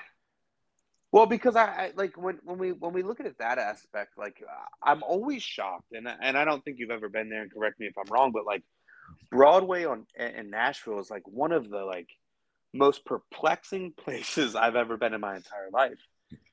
Well, 1.11 1.27
because 1.27 1.55
I, 1.55 1.65
I 1.65 1.91
like 1.95 2.17
when, 2.17 2.39
when 2.43 2.57
we 2.57 2.71
when 2.71 2.91
we 2.91 3.03
look 3.03 3.19
at 3.19 3.25
it 3.25 3.37
that 3.39 3.57
aspect, 3.57 4.17
like 4.17 4.41
I'm 4.83 5.03
always 5.03 5.43
shocked, 5.43 5.91
and 5.91 6.07
and 6.07 6.37
I 6.37 6.43
don't 6.43 6.63
think 6.65 6.77
you've 6.79 6.91
ever 6.91 7.07
been 7.09 7.29
there. 7.29 7.41
And 7.41 7.53
correct 7.53 7.79
me 7.79 7.85
if 7.85 7.93
I'm 7.97 8.11
wrong, 8.11 8.31
but 8.31 8.45
like 8.45 8.63
Broadway 9.31 9.85
on 9.85 10.05
in 10.17 10.49
Nashville 10.49 10.99
is 10.99 11.09
like 11.09 11.27
one 11.27 11.51
of 11.51 11.69
the 11.69 11.83
like 11.83 12.09
most 12.73 13.05
perplexing 13.05 13.93
places 13.97 14.55
I've 14.55 14.75
ever 14.75 14.97
been 14.97 15.13
in 15.13 15.21
my 15.21 15.35
entire 15.35 15.69
life. 15.71 15.99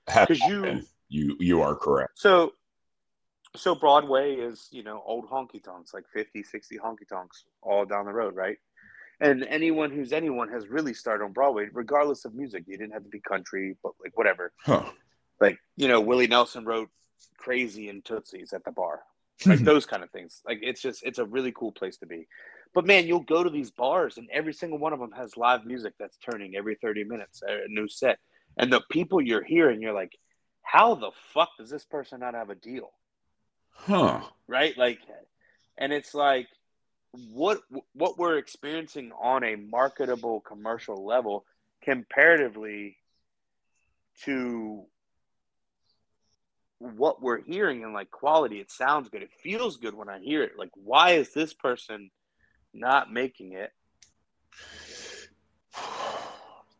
Because 0.06 0.40
you- 0.40 0.82
you 1.08 1.36
you 1.40 1.60
are 1.62 1.74
correct. 1.76 2.12
So, 2.14 2.52
so 3.54 3.74
Broadway 3.74 4.34
is 4.36 4.68
you 4.70 4.82
know 4.82 5.02
old 5.04 5.28
honky 5.28 5.62
tonks, 5.62 5.92
like 5.92 6.04
50, 6.12 6.42
60 6.42 6.78
honky 6.78 7.06
tonks 7.08 7.44
all 7.62 7.84
down 7.84 8.06
the 8.06 8.12
road, 8.12 8.34
right? 8.34 8.56
And 9.20 9.44
anyone 9.44 9.90
who's 9.90 10.12
anyone 10.12 10.48
has 10.48 10.68
really 10.68 10.94
started 10.94 11.24
on 11.24 11.32
Broadway, 11.32 11.68
regardless 11.72 12.24
of 12.24 12.34
music. 12.34 12.64
You 12.66 12.78
didn't 12.78 12.92
have 12.94 13.04
to 13.04 13.10
be 13.10 13.20
country, 13.20 13.76
but 13.82 13.92
like 14.02 14.16
whatever. 14.16 14.52
Huh. 14.64 14.84
like 15.40 15.58
you 15.76 15.86
know 15.86 16.00
Willie 16.00 16.26
Nelson 16.26 16.64
wrote 16.64 16.88
"Crazy" 17.36 17.88
and 17.90 18.02
Tootsies 18.04 18.52
at 18.54 18.64
the 18.64 18.72
bar, 18.72 19.02
like 19.46 19.58
hmm. 19.58 19.64
those 19.64 19.86
kind 19.86 20.02
of 20.02 20.10
things. 20.10 20.42
Like 20.46 20.60
it's 20.62 20.80
just 20.80 21.02
it's 21.04 21.18
a 21.18 21.24
really 21.24 21.52
cool 21.52 21.72
place 21.72 21.96
to 21.98 22.06
be. 22.06 22.26
But 22.74 22.86
man, 22.86 23.06
you'll 23.06 23.20
go 23.20 23.42
to 23.42 23.50
these 23.50 23.70
bars 23.70 24.16
and 24.16 24.28
every 24.32 24.54
single 24.54 24.78
one 24.78 24.92
of 24.92 24.98
them 24.98 25.12
has 25.12 25.36
live 25.36 25.66
music 25.66 25.94
that's 25.98 26.16
turning 26.18 26.56
every 26.56 26.76
thirty 26.76 27.04
minutes, 27.04 27.42
a 27.46 27.68
new 27.68 27.88
set, 27.88 28.18
and 28.56 28.72
the 28.72 28.82
people 28.90 29.20
you're 29.20 29.44
hearing, 29.44 29.82
you're 29.82 29.92
like, 29.92 30.16
how 30.62 30.94
the 30.94 31.10
fuck 31.34 31.50
does 31.58 31.70
this 31.70 31.84
person 31.84 32.20
not 32.20 32.34
have 32.34 32.50
a 32.50 32.54
deal? 32.54 32.90
Huh. 33.74 34.20
right 34.46 34.76
like 34.76 35.00
and 35.78 35.92
it's 35.92 36.14
like 36.14 36.46
what 37.12 37.60
what 37.94 38.18
we're 38.18 38.38
experiencing 38.38 39.12
on 39.20 39.44
a 39.44 39.56
marketable 39.56 40.40
commercial 40.40 41.04
level 41.04 41.44
comparatively 41.82 42.96
to 44.24 44.84
what 46.82 47.22
we're 47.22 47.42
hearing 47.42 47.84
and 47.84 47.92
like 47.92 48.10
quality 48.10 48.60
it 48.60 48.70
sounds 48.70 49.08
good 49.08 49.22
it 49.22 49.30
feels 49.42 49.76
good 49.76 49.94
when 49.94 50.08
i 50.08 50.18
hear 50.18 50.42
it 50.42 50.52
like 50.58 50.70
why 50.74 51.12
is 51.12 51.32
this 51.32 51.54
person 51.54 52.10
not 52.74 53.12
making 53.12 53.52
it 53.52 53.72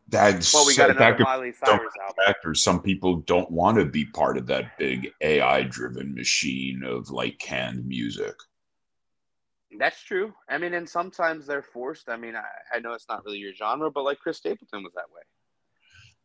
That's 0.09 0.53
well 0.53 0.67
we 0.67 0.75
got 0.75 0.89
that 0.89 0.97
another 0.97 1.15
could 1.15 1.23
miley 1.23 1.53
cyrus 1.53 1.91
album 1.99 2.23
factor. 2.23 2.53
Some 2.53 2.83
people 2.83 3.21
don't 3.21 3.49
want 3.49 3.79
to 3.79 3.85
be 3.85 4.05
part 4.05 4.37
of 4.37 4.45
that 4.45 4.77
big 4.77 5.11
AI 5.21 5.63
driven 5.63 6.13
machine 6.13 6.83
of 6.83 7.09
like 7.09 7.39
canned 7.39 7.87
music. 7.87 8.35
That's 9.79 10.03
true. 10.03 10.33
I 10.47 10.59
mean, 10.59 10.75
and 10.75 10.87
sometimes 10.87 11.47
they're 11.47 11.63
forced. 11.63 12.09
I 12.09 12.17
mean, 12.17 12.35
I, 12.35 12.43
I 12.75 12.79
know 12.79 12.93
it's 12.93 13.07
not 13.09 13.25
really 13.25 13.39
your 13.39 13.55
genre, 13.55 13.89
but 13.89 14.03
like 14.03 14.19
Chris 14.19 14.37
Stapleton 14.37 14.83
was 14.83 14.93
that 14.93 15.09
way. 15.11 15.23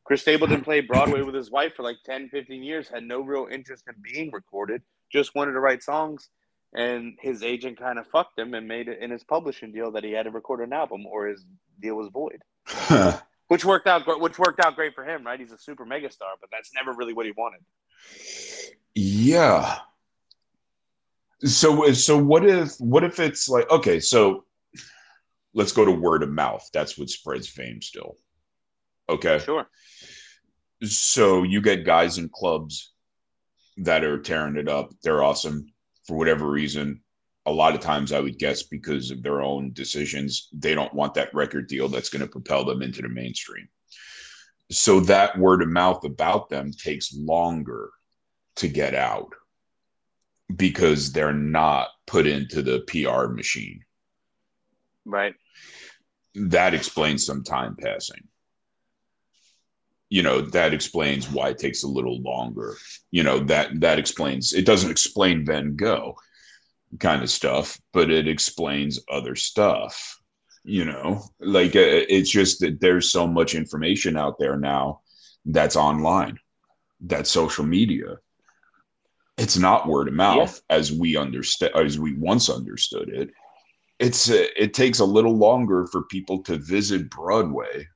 Chris 0.08 0.22
Stapleton 0.22 0.62
played 0.62 0.88
Broadway 0.88 1.20
with 1.20 1.34
his 1.34 1.50
wife 1.50 1.74
for 1.76 1.82
like 1.82 1.98
10, 2.06 2.30
15 2.30 2.62
years, 2.62 2.88
had 2.88 3.04
no 3.04 3.20
real 3.20 3.46
interest 3.52 3.84
in 3.86 3.94
being 4.02 4.30
recorded, 4.32 4.80
just 5.12 5.34
wanted 5.34 5.52
to 5.52 5.60
write 5.60 5.82
songs. 5.82 6.30
And 6.74 7.18
his 7.20 7.42
agent 7.42 7.78
kind 7.78 7.98
of 7.98 8.06
fucked 8.06 8.38
him 8.38 8.54
and 8.54 8.66
made 8.66 8.88
it 8.88 9.02
in 9.02 9.10
his 9.10 9.22
publishing 9.22 9.70
deal 9.70 9.92
that 9.92 10.04
he 10.04 10.12
had 10.12 10.22
to 10.22 10.30
record 10.30 10.60
an 10.60 10.72
album 10.72 11.04
or 11.04 11.26
his 11.26 11.44
deal 11.78 11.96
was 11.96 12.08
void. 12.08 12.40
Huh. 12.66 13.18
which 13.48 13.66
worked 13.66 13.86
out 13.86 14.02
which 14.18 14.38
worked 14.38 14.60
out 14.64 14.76
great 14.76 14.94
for 14.94 15.04
him, 15.04 15.26
right? 15.26 15.38
He's 15.38 15.52
a 15.52 15.58
super 15.58 15.84
mega 15.84 16.10
star, 16.10 16.30
but 16.40 16.48
that's 16.50 16.72
never 16.74 16.94
really 16.94 17.12
what 17.12 17.26
he 17.26 17.32
wanted. 17.32 17.60
Yeah. 18.94 19.76
So 21.44 21.86
uh, 21.86 21.92
so 21.92 22.16
what 22.16 22.46
if 22.46 22.78
what 22.78 23.04
if 23.04 23.20
it's 23.20 23.46
like 23.46 23.70
okay, 23.70 24.00
so 24.00 24.44
let's 25.52 25.72
go 25.72 25.84
to 25.84 25.92
word 25.92 26.22
of 26.22 26.30
mouth. 26.30 26.66
That's 26.72 26.96
what 26.96 27.10
spreads 27.10 27.46
fame 27.46 27.82
still. 27.82 28.16
Okay. 29.08 29.38
Sure. 29.38 29.66
So 30.82 31.42
you 31.42 31.60
get 31.60 31.84
guys 31.84 32.18
in 32.18 32.28
clubs 32.28 32.92
that 33.78 34.04
are 34.04 34.18
tearing 34.18 34.56
it 34.56 34.68
up. 34.68 34.92
They're 35.02 35.22
awesome 35.22 35.66
for 36.06 36.16
whatever 36.16 36.48
reason. 36.48 37.02
A 37.46 37.52
lot 37.52 37.74
of 37.74 37.80
times, 37.80 38.12
I 38.12 38.20
would 38.20 38.38
guess 38.38 38.64
because 38.64 39.10
of 39.10 39.22
their 39.22 39.40
own 39.40 39.72
decisions, 39.72 40.48
they 40.52 40.74
don't 40.74 40.92
want 40.92 41.14
that 41.14 41.32
record 41.32 41.66
deal 41.66 41.88
that's 41.88 42.10
going 42.10 42.22
to 42.22 42.30
propel 42.30 42.64
them 42.64 42.82
into 42.82 43.02
the 43.02 43.08
mainstream. 43.08 43.68
So 44.70 45.00
that 45.00 45.38
word 45.38 45.62
of 45.62 45.68
mouth 45.68 46.04
about 46.04 46.50
them 46.50 46.72
takes 46.72 47.14
longer 47.14 47.90
to 48.56 48.68
get 48.68 48.94
out 48.94 49.32
because 50.54 51.12
they're 51.12 51.32
not 51.32 51.88
put 52.06 52.26
into 52.26 52.62
the 52.62 52.80
PR 52.80 53.28
machine. 53.32 53.80
Right. 55.04 55.34
That 56.34 56.74
explains 56.74 57.24
some 57.24 57.44
time 57.44 57.76
passing. 57.80 58.28
You 60.10 60.22
know, 60.22 60.40
that 60.40 60.72
explains 60.72 61.30
why 61.30 61.50
it 61.50 61.58
takes 61.58 61.82
a 61.82 61.88
little 61.88 62.20
longer. 62.22 62.76
You 63.10 63.22
know, 63.22 63.40
that 63.40 63.80
that 63.80 63.98
explains 63.98 64.52
it 64.52 64.64
doesn't 64.64 64.90
explain 64.90 65.44
Van 65.44 65.76
Gogh 65.76 66.16
kind 66.98 67.22
of 67.22 67.30
stuff, 67.30 67.78
but 67.92 68.10
it 68.10 68.26
explains 68.26 69.00
other 69.10 69.34
stuff. 69.34 70.18
You 70.64 70.84
know, 70.84 71.22
like 71.40 71.76
uh, 71.76 72.04
it's 72.08 72.30
just 72.30 72.60
that 72.60 72.80
there's 72.80 73.10
so 73.10 73.26
much 73.26 73.54
information 73.54 74.16
out 74.16 74.38
there 74.38 74.56
now 74.56 75.00
that's 75.44 75.76
online, 75.76 76.38
that's 77.00 77.30
social 77.30 77.64
media. 77.64 78.18
It's 79.36 79.56
not 79.56 79.86
word 79.86 80.08
of 80.08 80.14
mouth 80.14 80.60
yeah. 80.68 80.76
as 80.76 80.92
we 80.92 81.16
understand 81.16 81.72
as 81.74 81.98
we 81.98 82.14
once 82.14 82.50
understood 82.50 83.08
it 83.08 83.30
it's 83.98 84.30
uh, 84.30 84.46
it 84.56 84.74
takes 84.74 85.00
a 85.00 85.04
little 85.04 85.36
longer 85.36 85.86
for 85.86 86.02
people 86.04 86.42
to 86.44 86.56
visit 86.56 87.10
Broadway 87.10 87.86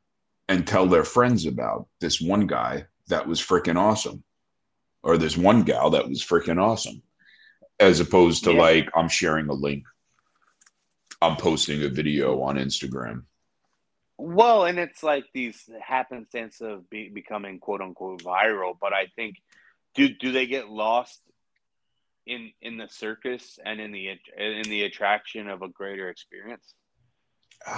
and 0.52 0.66
tell 0.66 0.86
their 0.86 1.04
friends 1.04 1.46
about 1.46 1.88
this 2.00 2.20
one 2.20 2.46
guy 2.46 2.86
that 3.08 3.26
was 3.26 3.40
freaking 3.40 3.78
awesome 3.78 4.22
or 5.02 5.16
this 5.16 5.36
one 5.36 5.62
gal 5.62 5.90
that 5.90 6.06
was 6.06 6.22
freaking 6.22 6.60
awesome 6.60 7.02
as 7.80 8.00
opposed 8.00 8.44
to 8.44 8.52
yeah. 8.52 8.60
like 8.60 8.90
I'm 8.94 9.08
sharing 9.08 9.48
a 9.48 9.54
link 9.54 9.84
I'm 11.22 11.36
posting 11.36 11.82
a 11.82 11.88
video 11.88 12.42
on 12.42 12.56
Instagram 12.56 13.22
well 14.18 14.66
and 14.66 14.78
it's 14.78 15.02
like 15.02 15.24
these 15.32 15.68
happenstance 15.80 16.60
of 16.60 16.88
be- 16.90 17.08
becoming 17.08 17.58
quote 17.58 17.80
unquote 17.80 18.22
viral 18.22 18.76
but 18.78 18.92
I 18.92 19.06
think 19.16 19.36
do 19.94 20.10
do 20.10 20.32
they 20.32 20.46
get 20.46 20.68
lost 20.68 21.20
in 22.26 22.52
in 22.60 22.76
the 22.76 22.88
circus 22.88 23.58
and 23.64 23.80
in 23.80 23.90
the 23.92 24.08
in 24.36 24.62
the 24.64 24.82
attraction 24.82 25.48
of 25.48 25.62
a 25.62 25.68
greater 25.68 26.08
experience. 26.08 26.74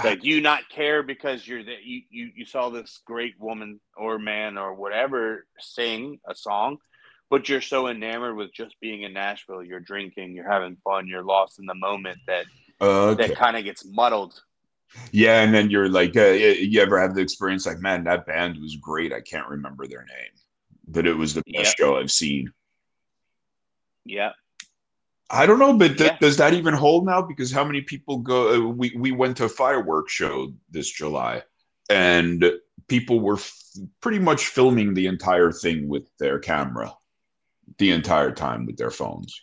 Like 0.02 0.24
you 0.24 0.40
not 0.40 0.68
care 0.68 1.02
because 1.02 1.46
you're 1.46 1.64
that 1.64 1.84
you, 1.84 2.02
you 2.10 2.30
you 2.34 2.44
saw 2.44 2.68
this 2.68 3.00
great 3.04 3.34
woman 3.38 3.80
or 3.96 4.18
man 4.18 4.56
or 4.56 4.74
whatever 4.74 5.46
sing 5.58 6.18
a 6.28 6.34
song 6.34 6.78
but 7.30 7.48
you're 7.48 7.60
so 7.60 7.88
enamored 7.88 8.36
with 8.36 8.52
just 8.52 8.74
being 8.80 9.02
in 9.02 9.12
nashville 9.12 9.62
you're 9.62 9.80
drinking 9.80 10.34
you're 10.34 10.50
having 10.50 10.76
fun 10.84 11.06
you're 11.06 11.24
lost 11.24 11.58
in 11.58 11.66
the 11.66 11.74
moment 11.74 12.18
that 12.26 12.46
okay. 12.80 13.26
that 13.26 13.36
kind 13.36 13.56
of 13.56 13.64
gets 13.64 13.84
muddled 13.84 14.40
yeah 15.12 15.42
and 15.42 15.54
then 15.54 15.70
you're 15.70 15.88
like 15.88 16.16
uh, 16.16 16.28
you 16.28 16.80
ever 16.80 17.00
have 17.00 17.14
the 17.14 17.20
experience 17.20 17.66
like 17.66 17.78
man 17.80 18.04
that 18.04 18.26
band 18.26 18.56
was 18.60 18.76
great 18.76 19.12
i 19.12 19.20
can't 19.20 19.48
remember 19.48 19.86
their 19.86 20.04
name 20.04 20.32
but 20.88 21.06
it 21.06 21.14
was 21.14 21.34
the 21.34 21.42
best 21.52 21.66
yep. 21.66 21.76
show 21.76 21.96
i've 21.96 22.12
seen 22.12 22.50
yeah. 24.04 24.32
I 25.30 25.46
don't 25.46 25.58
know, 25.58 25.76
but 25.76 25.98
th- 25.98 26.12
yeah. 26.12 26.16
does 26.20 26.36
that 26.36 26.52
even 26.54 26.74
hold 26.74 27.06
now? 27.06 27.22
Because 27.22 27.50
how 27.50 27.64
many 27.64 27.80
people 27.80 28.18
go? 28.18 28.54
Uh, 28.54 28.68
we 28.68 28.94
we 28.96 29.10
went 29.12 29.36
to 29.38 29.44
a 29.44 29.48
fireworks 29.48 30.12
show 30.12 30.52
this 30.70 30.90
July, 30.90 31.42
and 31.88 32.44
people 32.88 33.20
were 33.20 33.36
f- 33.36 33.52
pretty 34.00 34.18
much 34.18 34.46
filming 34.46 34.94
the 34.94 35.06
entire 35.06 35.50
thing 35.50 35.88
with 35.88 36.08
their 36.18 36.38
camera, 36.38 36.92
the 37.78 37.90
entire 37.90 38.32
time 38.32 38.66
with 38.66 38.76
their 38.76 38.90
phones. 38.90 39.40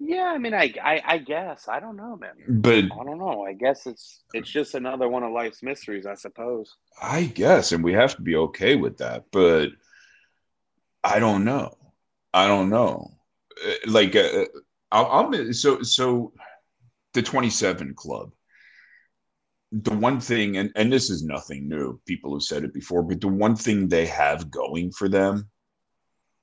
Yeah, 0.00 0.24
I 0.34 0.38
mean, 0.38 0.52
I, 0.54 0.74
I, 0.82 1.02
I 1.04 1.18
guess 1.18 1.66
I 1.68 1.80
don't 1.80 1.96
know, 1.96 2.16
man. 2.16 2.34
But 2.46 2.84
I 2.84 3.04
don't 3.04 3.18
know. 3.18 3.44
I 3.44 3.54
guess 3.54 3.86
it's 3.86 4.20
it's 4.34 4.50
just 4.50 4.74
another 4.74 5.08
one 5.08 5.22
of 5.22 5.32
life's 5.32 5.62
mysteries, 5.62 6.04
I 6.04 6.14
suppose. 6.14 6.76
I 7.00 7.24
guess, 7.24 7.72
and 7.72 7.82
we 7.82 7.92
have 7.94 8.14
to 8.16 8.22
be 8.22 8.36
okay 8.36 8.74
with 8.76 8.98
that. 8.98 9.24
But 9.32 9.70
I 11.02 11.18
don't 11.20 11.44
know. 11.44 11.76
I 12.32 12.48
don't 12.48 12.70
know. 12.70 13.12
Uh, 13.64 13.72
like 13.86 14.16
uh, 14.16 14.44
I'm 14.94 15.52
so 15.52 15.82
so 15.82 16.32
the 17.14 17.22
27 17.22 17.94
club. 17.94 18.32
The 19.72 19.90
one 19.90 20.20
thing, 20.20 20.56
and, 20.56 20.70
and 20.76 20.92
this 20.92 21.10
is 21.10 21.24
nothing 21.24 21.68
new, 21.68 22.00
people 22.06 22.34
have 22.34 22.42
said 22.42 22.62
it 22.62 22.72
before, 22.72 23.02
but 23.02 23.20
the 23.20 23.28
one 23.28 23.56
thing 23.56 23.88
they 23.88 24.06
have 24.06 24.50
going 24.50 24.92
for 24.92 25.08
them 25.08 25.48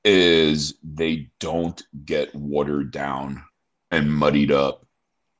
is 0.03 0.73
they 0.83 1.29
don't 1.39 1.81
get 2.03 2.33
watered 2.35 2.91
down 2.91 3.41
and 3.89 4.11
muddied 4.11 4.51
up 4.51 4.85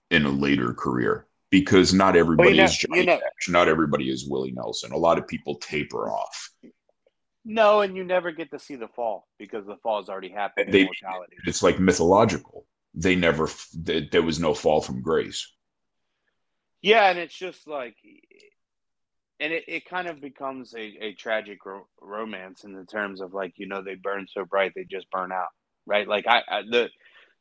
in 0.10 0.26
a 0.26 0.30
later 0.30 0.74
career 0.74 1.28
because 1.50 1.93
not 1.93 2.15
everybody 2.15 2.50
well, 2.50 2.56
you 2.56 2.62
know, 2.62 2.65
is 2.65 2.78
Johnny 2.78 3.00
you 3.00 3.06
know, 3.08 3.17
Cash, 3.17 3.50
not 3.50 3.67
everybody 3.67 4.10
is 4.10 4.28
Willie 4.30 4.52
Nelson. 4.52 4.91
A 4.91 4.97
lot 4.97 5.17
of 5.17 5.28
people 5.28 5.56
taper 5.56 6.10
off. 6.10 6.50
No, 7.43 7.82
and 7.82 7.97
you 7.97 8.04
never 8.04 8.32
get 8.32 8.52
to 8.52 8.60
see 8.60 8.76
the 8.76 8.88
fall 8.88 9.28
because 9.39 9.65
the 9.65 9.78
fall 9.78 10.00
has 10.02 10.10
already 10.10 10.30
happened. 10.30 10.71
They, 10.71 10.88
it's 11.45 11.63
like 11.63 11.80
mythological. 11.80 12.65
They 12.94 13.16
never. 13.16 13.50
There 13.74 14.22
was 14.22 14.40
no 14.40 14.54
fall 14.54 14.82
from 14.82 15.02
grace. 15.02 15.52
Yeah, 16.82 17.10
and 17.10 17.20
it's 17.20 17.38
just 17.38 17.68
like, 17.68 17.96
and 19.40 19.54
it, 19.54 19.64
it 19.68 19.86
kind 19.86 20.08
of 20.08 20.20
becomes 20.20 20.74
a, 20.74 20.98
a 21.02 21.14
tragic 21.14 21.66
ro- 21.66 21.88
romance 22.02 22.64
in 22.64 22.74
the 22.74 22.86
terms 22.86 23.22
of 23.22 23.34
like 23.34 23.54
you 23.56 23.68
know 23.68 23.82
they 23.82 23.96
burn 23.96 24.28
so 24.30 24.46
bright 24.46 24.74
they 24.76 24.84
just 24.84 25.10
burn 25.12 25.32
out, 25.32 25.50
right? 25.86 26.08
Like 26.08 26.26
I, 26.28 26.42
I 26.48 26.62
the 26.70 26.90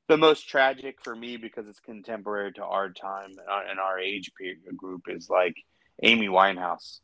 the 0.08 0.16
most 0.16 0.48
tragic 0.48 0.98
for 1.02 1.14
me 1.14 1.36
because 1.36 1.66
it's 1.68 1.80
contemporary 1.80 2.52
to 2.54 2.64
our 2.64 2.90
time 2.90 3.30
and 3.68 3.78
our 3.78 3.98
age 3.98 4.30
group 4.76 5.02
is 5.08 5.28
like 5.30 5.54
Amy 6.02 6.28
Winehouse, 6.28 6.98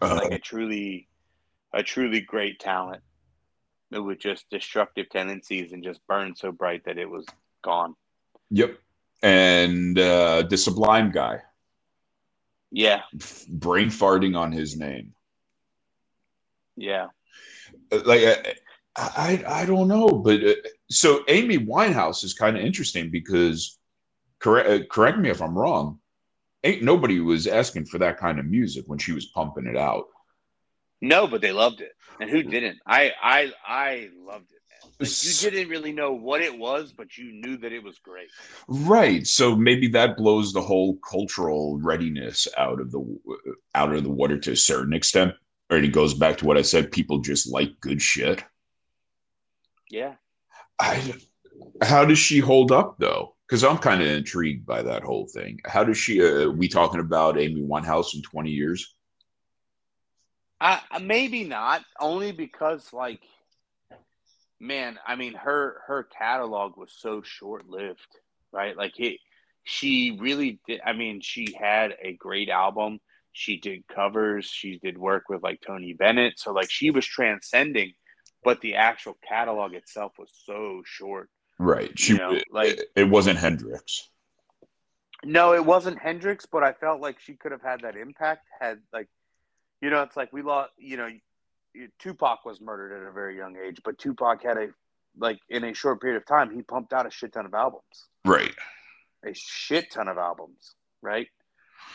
uh, 0.00 0.14
like 0.14 0.32
a 0.32 0.38
truly 0.38 1.08
a 1.74 1.82
truly 1.82 2.20
great 2.20 2.58
talent 2.58 3.02
with 3.90 4.18
just 4.18 4.48
destructive 4.50 5.08
tendencies 5.10 5.72
and 5.72 5.84
just 5.84 6.06
burned 6.06 6.38
so 6.38 6.52
bright 6.52 6.84
that 6.84 6.98
it 6.98 7.08
was 7.08 7.26
gone. 7.62 7.94
Yep. 8.50 8.78
And 9.22 9.98
uh, 9.98 10.42
the 10.48 10.56
Sublime 10.56 11.10
guy. 11.10 11.42
Yeah. 12.70 13.02
Brain 13.48 13.88
farting 13.88 14.36
on 14.36 14.52
his 14.52 14.76
name. 14.76 15.14
Yeah. 16.76 17.08
Uh, 17.90 18.00
like 18.04 18.22
I, 18.22 18.54
I, 18.96 19.44
I 19.46 19.64
don't 19.66 19.88
know, 19.88 20.08
but 20.08 20.42
uh, 20.44 20.54
so 20.90 21.24
Amy 21.28 21.58
Winehouse 21.58 22.24
is 22.24 22.34
kind 22.34 22.56
of 22.56 22.64
interesting 22.64 23.10
because 23.10 23.78
correct 24.38 24.68
uh, 24.68 24.86
correct 24.86 25.18
me 25.18 25.30
if 25.30 25.40
I'm 25.40 25.56
wrong. 25.56 25.98
Ain't 26.64 26.82
nobody 26.82 27.20
was 27.20 27.46
asking 27.46 27.86
for 27.86 27.98
that 27.98 28.18
kind 28.18 28.38
of 28.38 28.46
music 28.46 28.84
when 28.86 28.98
she 28.98 29.12
was 29.12 29.26
pumping 29.26 29.66
it 29.66 29.76
out. 29.76 30.06
No, 31.00 31.28
but 31.28 31.40
they 31.40 31.52
loved 31.52 31.80
it, 31.80 31.92
and 32.20 32.28
who 32.28 32.42
didn't? 32.42 32.78
I 32.86 33.12
I 33.22 33.52
I 33.64 34.10
loved 34.26 34.50
it. 34.50 34.57
Like 34.98 35.24
you 35.24 35.50
didn't 35.50 35.68
really 35.68 35.92
know 35.92 36.12
what 36.12 36.40
it 36.40 36.56
was, 36.56 36.92
but 36.92 37.16
you 37.16 37.32
knew 37.32 37.56
that 37.58 37.72
it 37.72 37.82
was 37.82 37.98
great. 37.98 38.28
Right. 38.68 39.26
So 39.26 39.54
maybe 39.56 39.88
that 39.88 40.16
blows 40.16 40.52
the 40.52 40.62
whole 40.62 40.96
cultural 40.96 41.78
readiness 41.78 42.48
out 42.56 42.80
of 42.80 42.90
the 42.90 43.18
out 43.74 43.94
of 43.94 44.02
the 44.02 44.10
water 44.10 44.38
to 44.38 44.52
a 44.52 44.56
certain 44.56 44.92
extent. 44.92 45.34
Or 45.70 45.76
it 45.76 45.88
goes 45.88 46.14
back 46.14 46.38
to 46.38 46.46
what 46.46 46.56
I 46.56 46.62
said: 46.62 46.92
people 46.92 47.18
just 47.18 47.50
like 47.50 47.78
good 47.80 48.00
shit. 48.00 48.42
Yeah. 49.90 50.14
I. 50.80 51.14
How 51.82 52.04
does 52.04 52.18
she 52.18 52.38
hold 52.38 52.72
up 52.72 52.96
though? 52.98 53.34
Because 53.46 53.64
I'm 53.64 53.78
kind 53.78 54.02
of 54.02 54.08
intrigued 54.08 54.66
by 54.66 54.82
that 54.82 55.02
whole 55.02 55.26
thing. 55.26 55.60
How 55.64 55.84
does 55.84 55.96
she? 55.96 56.22
Uh, 56.22 56.48
we 56.48 56.68
talking 56.68 57.00
about 57.00 57.38
Amy 57.38 57.62
Winehouse 57.62 58.14
in 58.14 58.22
20 58.22 58.50
years? 58.50 58.94
Uh, 60.60 60.80
maybe 61.00 61.44
not. 61.44 61.84
Only 62.00 62.32
because, 62.32 62.92
like, 62.92 63.20
man, 64.60 64.98
I 65.06 65.16
mean, 65.16 65.34
her 65.34 65.82
her 65.86 66.04
catalog 66.04 66.76
was 66.76 66.92
so 66.96 67.22
short 67.22 67.68
lived, 67.68 68.06
right? 68.52 68.76
Like, 68.76 68.98
it, 68.98 69.20
she 69.64 70.16
really 70.20 70.60
did. 70.66 70.80
I 70.84 70.92
mean, 70.92 71.20
she 71.20 71.56
had 71.58 71.96
a 72.02 72.14
great 72.14 72.48
album. 72.48 73.00
She 73.32 73.58
did 73.58 73.86
covers. 73.86 74.46
She 74.46 74.78
did 74.78 74.98
work 74.98 75.28
with 75.28 75.42
like 75.42 75.60
Tony 75.60 75.92
Bennett. 75.92 76.38
So, 76.38 76.52
like, 76.52 76.70
she 76.70 76.90
was 76.90 77.06
transcending, 77.06 77.92
but 78.42 78.60
the 78.60 78.76
actual 78.76 79.16
catalog 79.28 79.74
itself 79.74 80.12
was 80.18 80.30
so 80.44 80.82
short. 80.84 81.28
Right. 81.58 81.96
She 81.98 82.12
you 82.12 82.18
know, 82.18 82.38
like 82.50 82.78
it, 82.78 82.90
it 82.96 83.04
wasn't 83.04 83.38
Hendrix. 83.38 84.08
No, 85.24 85.54
it 85.54 85.64
wasn't 85.64 85.98
Hendrix, 85.98 86.46
but 86.46 86.62
I 86.62 86.72
felt 86.72 87.00
like 87.00 87.18
she 87.20 87.34
could 87.34 87.52
have 87.52 87.62
had 87.62 87.82
that 87.82 87.96
impact 87.96 88.46
had 88.60 88.78
like 88.92 89.08
You 89.80 89.90
know, 89.90 90.02
it's 90.02 90.16
like 90.16 90.32
we 90.32 90.42
lost. 90.42 90.70
You 90.78 90.96
know, 90.96 91.08
Tupac 91.98 92.44
was 92.44 92.60
murdered 92.60 93.02
at 93.02 93.08
a 93.08 93.12
very 93.12 93.36
young 93.36 93.56
age, 93.56 93.80
but 93.84 93.98
Tupac 93.98 94.42
had 94.42 94.56
a 94.56 94.68
like 95.16 95.38
in 95.48 95.64
a 95.64 95.74
short 95.74 96.00
period 96.00 96.16
of 96.16 96.26
time, 96.26 96.54
he 96.54 96.62
pumped 96.62 96.92
out 96.92 97.06
a 97.06 97.10
shit 97.10 97.32
ton 97.32 97.46
of 97.46 97.54
albums. 97.54 98.08
Right. 98.24 98.54
A 99.26 99.34
shit 99.34 99.90
ton 99.90 100.08
of 100.08 100.18
albums. 100.18 100.74
Right. 101.02 101.28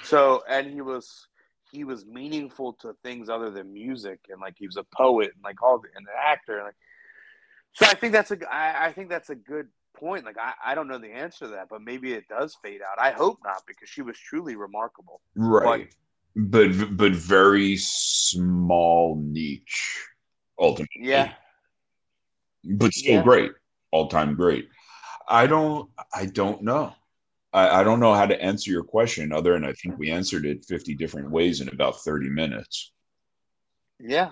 So, 0.03 0.43
and 0.49 0.71
he 0.71 0.82
was 0.82 1.28
he 1.71 1.84
was 1.84 2.05
meaningful 2.05 2.74
to 2.82 2.95
things 3.03 3.30
other 3.30 3.49
than 3.49 3.74
music, 3.74 4.19
and 4.30 4.39
like 4.41 4.55
he 4.57 4.67
was 4.67 4.78
a 4.78 4.86
poet 4.95 5.32
and 5.34 5.43
like 5.43 5.61
all 5.63 5.80
the, 5.80 5.88
and 5.95 6.05
an 6.05 6.13
actor, 6.26 6.57
and 6.57 6.65
like. 6.65 6.76
So 7.74 7.88
I 7.88 7.95
think 7.95 8.13
that's 8.13 8.32
a 8.32 8.38
I, 8.53 8.88
I 8.88 8.91
think 8.91 9.09
that's 9.09 9.30
a 9.30 9.36
good 9.36 9.67
point. 9.95 10.26
Like 10.26 10.38
I, 10.38 10.53
I 10.71 10.76
don't 10.76 10.88
know 10.88 10.99
the 10.99 11.11
answer 11.11 11.45
to 11.45 11.51
that, 11.53 11.69
but 11.69 11.82
maybe 11.82 12.13
it 12.13 12.28
does 12.28 12.55
fade 12.61 12.82
out. 12.82 13.03
I 13.03 13.11
hope 13.11 13.39
not 13.43 13.63
because 13.67 13.89
she 13.89 14.01
was 14.01 14.17
truly 14.17 14.55
remarkable. 14.55 15.21
Right. 15.36 15.93
But 16.36 16.98
but, 16.98 17.12
very 17.12 17.78
small 17.78 19.22
niche 19.22 20.08
ultimately. 20.58 21.08
Yeah. 21.08 21.34
But 22.64 22.94
still 22.94 23.16
yeah. 23.16 23.24
great. 23.24 23.52
All 23.92 24.08
time 24.08 24.36
great. 24.36 24.68
I 25.28 25.48
don't 25.48 25.90
I 26.14 26.26
don't 26.26 26.64
know. 26.64 26.94
I, 27.54 27.82
I 27.82 27.84
don't 27.84 28.00
know 28.00 28.14
how 28.14 28.26
to 28.26 28.42
answer 28.42 28.72
your 28.72 28.84
question 28.84 29.32
other 29.32 29.54
than 29.54 29.64
I 29.64 29.74
think 29.74 29.98
we 29.98 30.10
answered 30.10 30.46
it 30.46 30.66
50 30.66 30.96
different 30.96 31.30
ways 31.30 31.62
in 31.62 31.70
about 31.70 32.02
30 32.02 32.30
minutes. 32.30 32.92
Yeah. 34.00 34.32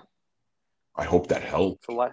I 0.96 1.04
hope 1.04 1.28
that 1.28 1.42
helped. 1.42 1.84
It's 1.84 1.88
a 1.88 1.92
life, 1.92 2.12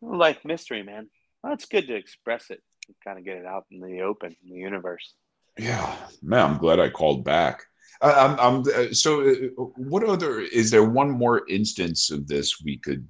life 0.00 0.44
mystery, 0.44 0.82
man. 0.82 1.08
Well, 1.42 1.52
it's 1.52 1.66
good 1.66 1.86
to 1.88 1.94
express 1.94 2.50
it, 2.50 2.62
kind 3.04 3.18
of 3.18 3.24
get 3.24 3.36
it 3.36 3.46
out 3.46 3.66
in 3.70 3.80
the 3.80 4.02
open, 4.02 4.34
in 4.44 4.50
the 4.50 4.56
universe. 4.56 5.14
Yeah, 5.58 5.94
man, 6.22 6.50
I'm 6.50 6.58
glad 6.58 6.80
I 6.80 6.88
called 6.88 7.24
back. 7.24 7.64
I'm, 8.02 8.38
I'm 8.38 8.60
uh, 8.60 8.92
so. 8.92 9.28
Uh, 9.28 9.34
what 9.76 10.04
other 10.04 10.40
is 10.40 10.70
there? 10.70 10.84
One 10.84 11.10
more 11.10 11.48
instance 11.48 12.10
of 12.10 12.26
this 12.26 12.62
we 12.62 12.78
could 12.78 13.06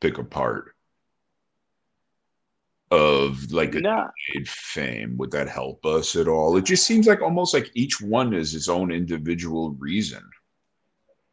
pick 0.00 0.18
apart 0.18 0.74
of 2.90 3.52
like 3.52 3.74
a 3.74 4.10
fame. 4.46 5.16
Would 5.18 5.32
that 5.32 5.48
help 5.48 5.84
us 5.84 6.16
at 6.16 6.28
all? 6.28 6.56
It 6.56 6.64
just 6.64 6.86
seems 6.86 7.06
like 7.06 7.22
almost 7.22 7.54
like 7.54 7.70
each 7.74 8.00
one 8.00 8.32
is 8.32 8.54
its 8.54 8.68
own 8.68 8.92
individual 8.92 9.72
reason. 9.72 10.22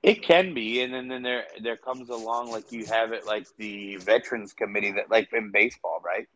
It 0.04 0.24
can 0.24 0.54
be, 0.54 0.82
and 0.82 0.94
then, 0.94 1.08
then 1.08 1.24
there 1.24 1.46
there 1.62 1.78
comes 1.78 2.10
along 2.10 2.52
like 2.52 2.72
you 2.72 2.86
have 2.86 3.12
it 3.12 3.26
like 3.26 3.48
the 3.58 3.98
veterans 3.98 4.54
committee 4.54 4.92
that 4.94 5.12
like 5.12 5.32
in 5.34 5.52
baseball, 5.52 6.02
right? 6.04 6.28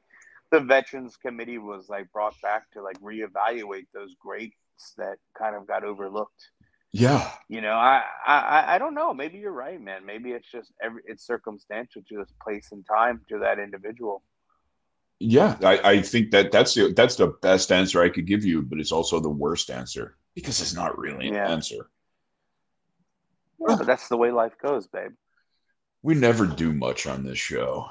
the 0.51 0.59
veterans 0.59 1.15
committee 1.17 1.57
was 1.57 1.89
like 1.89 2.11
brought 2.11 2.39
back 2.41 2.69
to 2.71 2.81
like 2.81 2.99
reevaluate 3.01 3.87
those 3.93 4.15
greats 4.81 4.93
that 4.97 5.17
kind 5.37 5.55
of 5.55 5.67
got 5.67 5.83
overlooked. 5.83 6.49
Yeah. 6.91 7.31
You 7.47 7.61
know, 7.61 7.73
I, 7.73 8.03
I 8.27 8.75
I 8.75 8.77
don't 8.77 8.93
know. 8.93 9.13
Maybe 9.13 9.37
you're 9.37 9.51
right, 9.51 9.79
man. 9.79 10.05
Maybe 10.05 10.31
it's 10.31 10.51
just 10.51 10.71
every 10.83 11.01
it's 11.05 11.25
circumstantial 11.25 12.01
to 12.09 12.17
this 12.17 12.33
place 12.41 12.69
and 12.71 12.85
time 12.85 13.21
to 13.29 13.39
that 13.39 13.59
individual. 13.59 14.23
Yeah, 15.19 15.55
I, 15.63 15.91
I 15.91 16.01
think 16.01 16.31
that 16.31 16.51
that's 16.51 16.73
the 16.73 16.93
that's 16.93 17.15
the 17.15 17.27
best 17.41 17.71
answer 17.71 18.01
I 18.01 18.09
could 18.09 18.25
give 18.25 18.43
you, 18.43 18.61
but 18.61 18.79
it's 18.79 18.91
also 18.91 19.19
the 19.19 19.29
worst 19.29 19.69
answer 19.69 20.17
because 20.35 20.59
it's 20.59 20.73
not 20.73 20.97
really 20.97 21.27
an 21.27 21.35
yeah. 21.35 21.49
answer. 21.49 21.89
Yeah, 23.59 23.75
but 23.77 23.85
that's 23.85 24.09
the 24.09 24.17
way 24.17 24.31
life 24.31 24.57
goes, 24.61 24.87
babe. 24.87 25.11
We 26.01 26.15
never 26.15 26.47
do 26.47 26.73
much 26.73 27.05
on 27.05 27.23
this 27.23 27.37
show. 27.37 27.87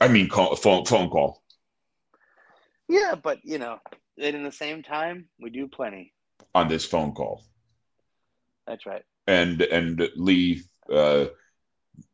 I 0.00 0.08
mean, 0.08 0.28
call 0.28 0.56
phone 0.56 0.84
phone 0.84 1.08
call. 1.08 1.42
Yeah, 2.88 3.14
but 3.14 3.38
you 3.44 3.58
know, 3.58 3.78
and 4.20 4.36
in 4.36 4.42
the 4.42 4.52
same 4.52 4.82
time, 4.82 5.26
we 5.40 5.50
do 5.50 5.66
plenty 5.66 6.12
on 6.54 6.68
this 6.68 6.84
phone 6.84 7.12
call. 7.12 7.44
That's 8.66 8.86
right. 8.86 9.02
And 9.26 9.62
and 9.62 10.08
Lee, 10.16 10.62
uh, 10.92 11.26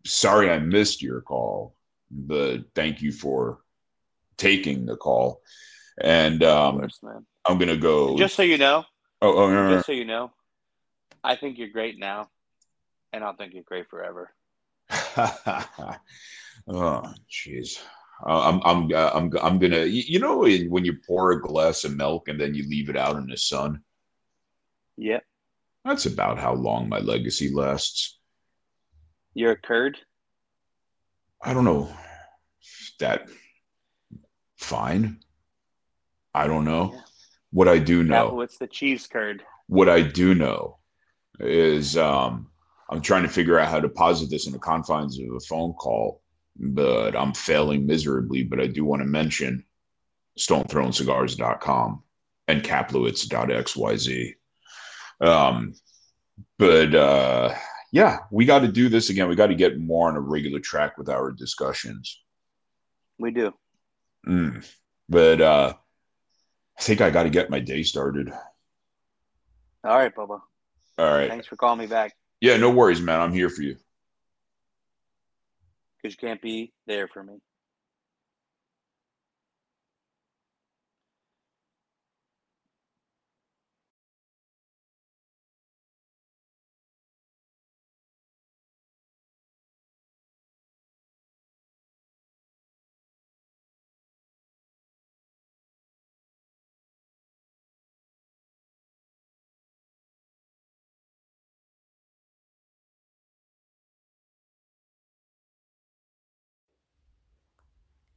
sorry 0.05 0.51
I 0.51 0.59
missed 0.59 1.03
your 1.03 1.21
call, 1.21 1.75
but 2.11 2.59
thank 2.75 3.03
you 3.03 3.13
for 3.13 3.61
taking 4.37 4.87
the 4.87 4.97
call. 4.97 5.41
And 6.01 6.43
um, 6.43 6.79
course, 6.79 7.01
I'm 7.47 7.59
gonna 7.59 7.77
go. 7.77 8.17
Just 8.17 8.35
so 8.35 8.43
you 8.43 8.59
know. 8.59 8.85
Oh, 9.23 9.35
oh 9.37 9.51
no, 9.51 9.69
no, 9.69 9.77
just 9.77 9.87
so 9.87 9.93
you 9.93 10.05
know, 10.05 10.31
I 11.25 11.37
think 11.37 11.59
you're 11.59 11.71
great 11.71 11.99
now, 11.99 12.29
and 13.13 13.25
I'll 13.25 13.37
think 13.37 13.55
you're 13.55 13.63
great 13.63 13.89
forever. 13.89 14.31
Oh, 16.69 17.03
jeez. 17.31 17.79
I'm 18.25 18.61
I'm 18.65 18.93
uh, 18.93 19.11
I'm 19.15 19.31
I'm 19.43 19.59
gonna 19.59 19.85
you 19.85 20.19
know 20.19 20.39
when 20.39 20.85
you 20.85 20.95
pour 21.07 21.33
a 21.33 21.41
glass 21.41 21.85
of 21.85 21.97
milk 21.97 22.29
and 22.29 22.41
then 22.41 22.55
you 22.55 22.69
leave 22.69 22.89
it 22.89 22.97
out 22.97 23.17
in 23.17 23.27
the 23.27 23.37
sun. 23.37 23.83
Yep. 24.97 25.23
That's 25.85 26.07
about 26.07 26.39
how 26.39 26.55
long 26.55 26.89
my 26.89 26.99
legacy 26.99 27.53
lasts. 27.53 28.19
You're 29.35 29.53
a 29.53 29.57
curd. 29.57 29.99
I 31.43 31.53
don't 31.53 31.65
know. 31.65 31.95
That 33.01 33.29
fine. 34.57 35.21
I 36.35 36.47
don't 36.47 36.65
know. 36.65 36.93
Yeah. 36.95 37.01
What 37.53 37.69
I 37.69 37.79
do 37.79 38.03
know. 38.03 38.31
What's 38.31 38.59
the 38.59 38.67
cheese 38.67 39.07
curd? 39.07 39.43
What 39.69 39.89
I 39.89 40.01
do 40.01 40.35
know 40.35 40.79
is 41.39 41.97
um, 41.97 42.49
I'm 42.91 43.03
trying 43.03 43.23
to 43.23 43.29
figure 43.29 43.59
out 43.59 43.69
how 43.69 43.81
to 43.81 43.89
posit 43.89 44.31
this 44.31 44.47
in 44.47 44.53
the 44.53 44.59
confines 44.59 45.19
of 45.19 45.27
a 45.35 45.41
phone 45.41 45.75
call 45.75 46.23
but 46.59 47.17
I'm 47.17 47.35
failing 47.35 47.87
miserably. 47.87 48.45
But 48.45 48.61
I 48.61 48.67
do 48.67 48.85
want 48.85 49.03
to 49.03 49.07
mention 49.07 49.65
stolenthronecigars.com 50.39 52.03
and 52.49 52.63
kaplowitz.xyz. 52.63 54.35
Um, 55.21 55.75
but 56.59 56.95
uh, 56.95 57.55
yeah, 57.93 58.19
we 58.31 58.45
got 58.45 58.61
to 58.61 58.69
do 58.69 58.89
this 58.89 59.11
again. 59.11 59.29
We 59.29 59.37
got 59.37 59.49
to 59.49 59.55
get 59.55 59.79
more 59.79 60.09
on 60.09 60.17
a 60.17 60.21
regular 60.21 60.61
track 60.61 60.99
with 60.99 61.09
our 61.09 61.33
discussions. 61.33 62.23
We 63.19 63.31
do. 63.31 63.55
Mm. 64.27 64.67
But 65.09 65.41
uh, 65.41 65.75
I 66.79 66.83
think 66.83 67.01
I 67.01 67.11
got 67.11 67.25
to 67.25 67.31
get 67.31 67.51
my 67.51 67.61
day 67.61 67.83
started. 67.83 68.31
All 69.85 69.97
right, 69.97 70.15
Bubba. 70.15 70.41
All 70.99 71.15
right. 71.15 71.31
Thanks 71.31 71.47
for 71.47 71.57
calling 71.57 71.79
me 71.79 71.87
back. 71.87 72.13
Yeah, 72.41 72.57
no 72.57 72.71
worries, 72.71 73.01
man. 73.01 73.21
I'm 73.21 73.33
here 73.33 73.49
for 73.49 73.63
you 73.63 73.77
because 76.07 76.23
you 76.23 76.29
can't 76.29 76.43
be 76.43 76.73
there 76.87 77.09
for 77.09 77.23
me. 77.23 77.35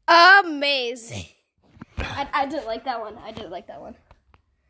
Amazing. 0.10 1.26
I, 2.00 2.28
I 2.34 2.46
did 2.48 2.66
like 2.66 2.86
that 2.86 3.00
one. 3.00 3.18
I 3.24 3.32
didn't 3.32 3.52
like 3.52 3.68
that 3.68 3.80
one. 3.80 3.96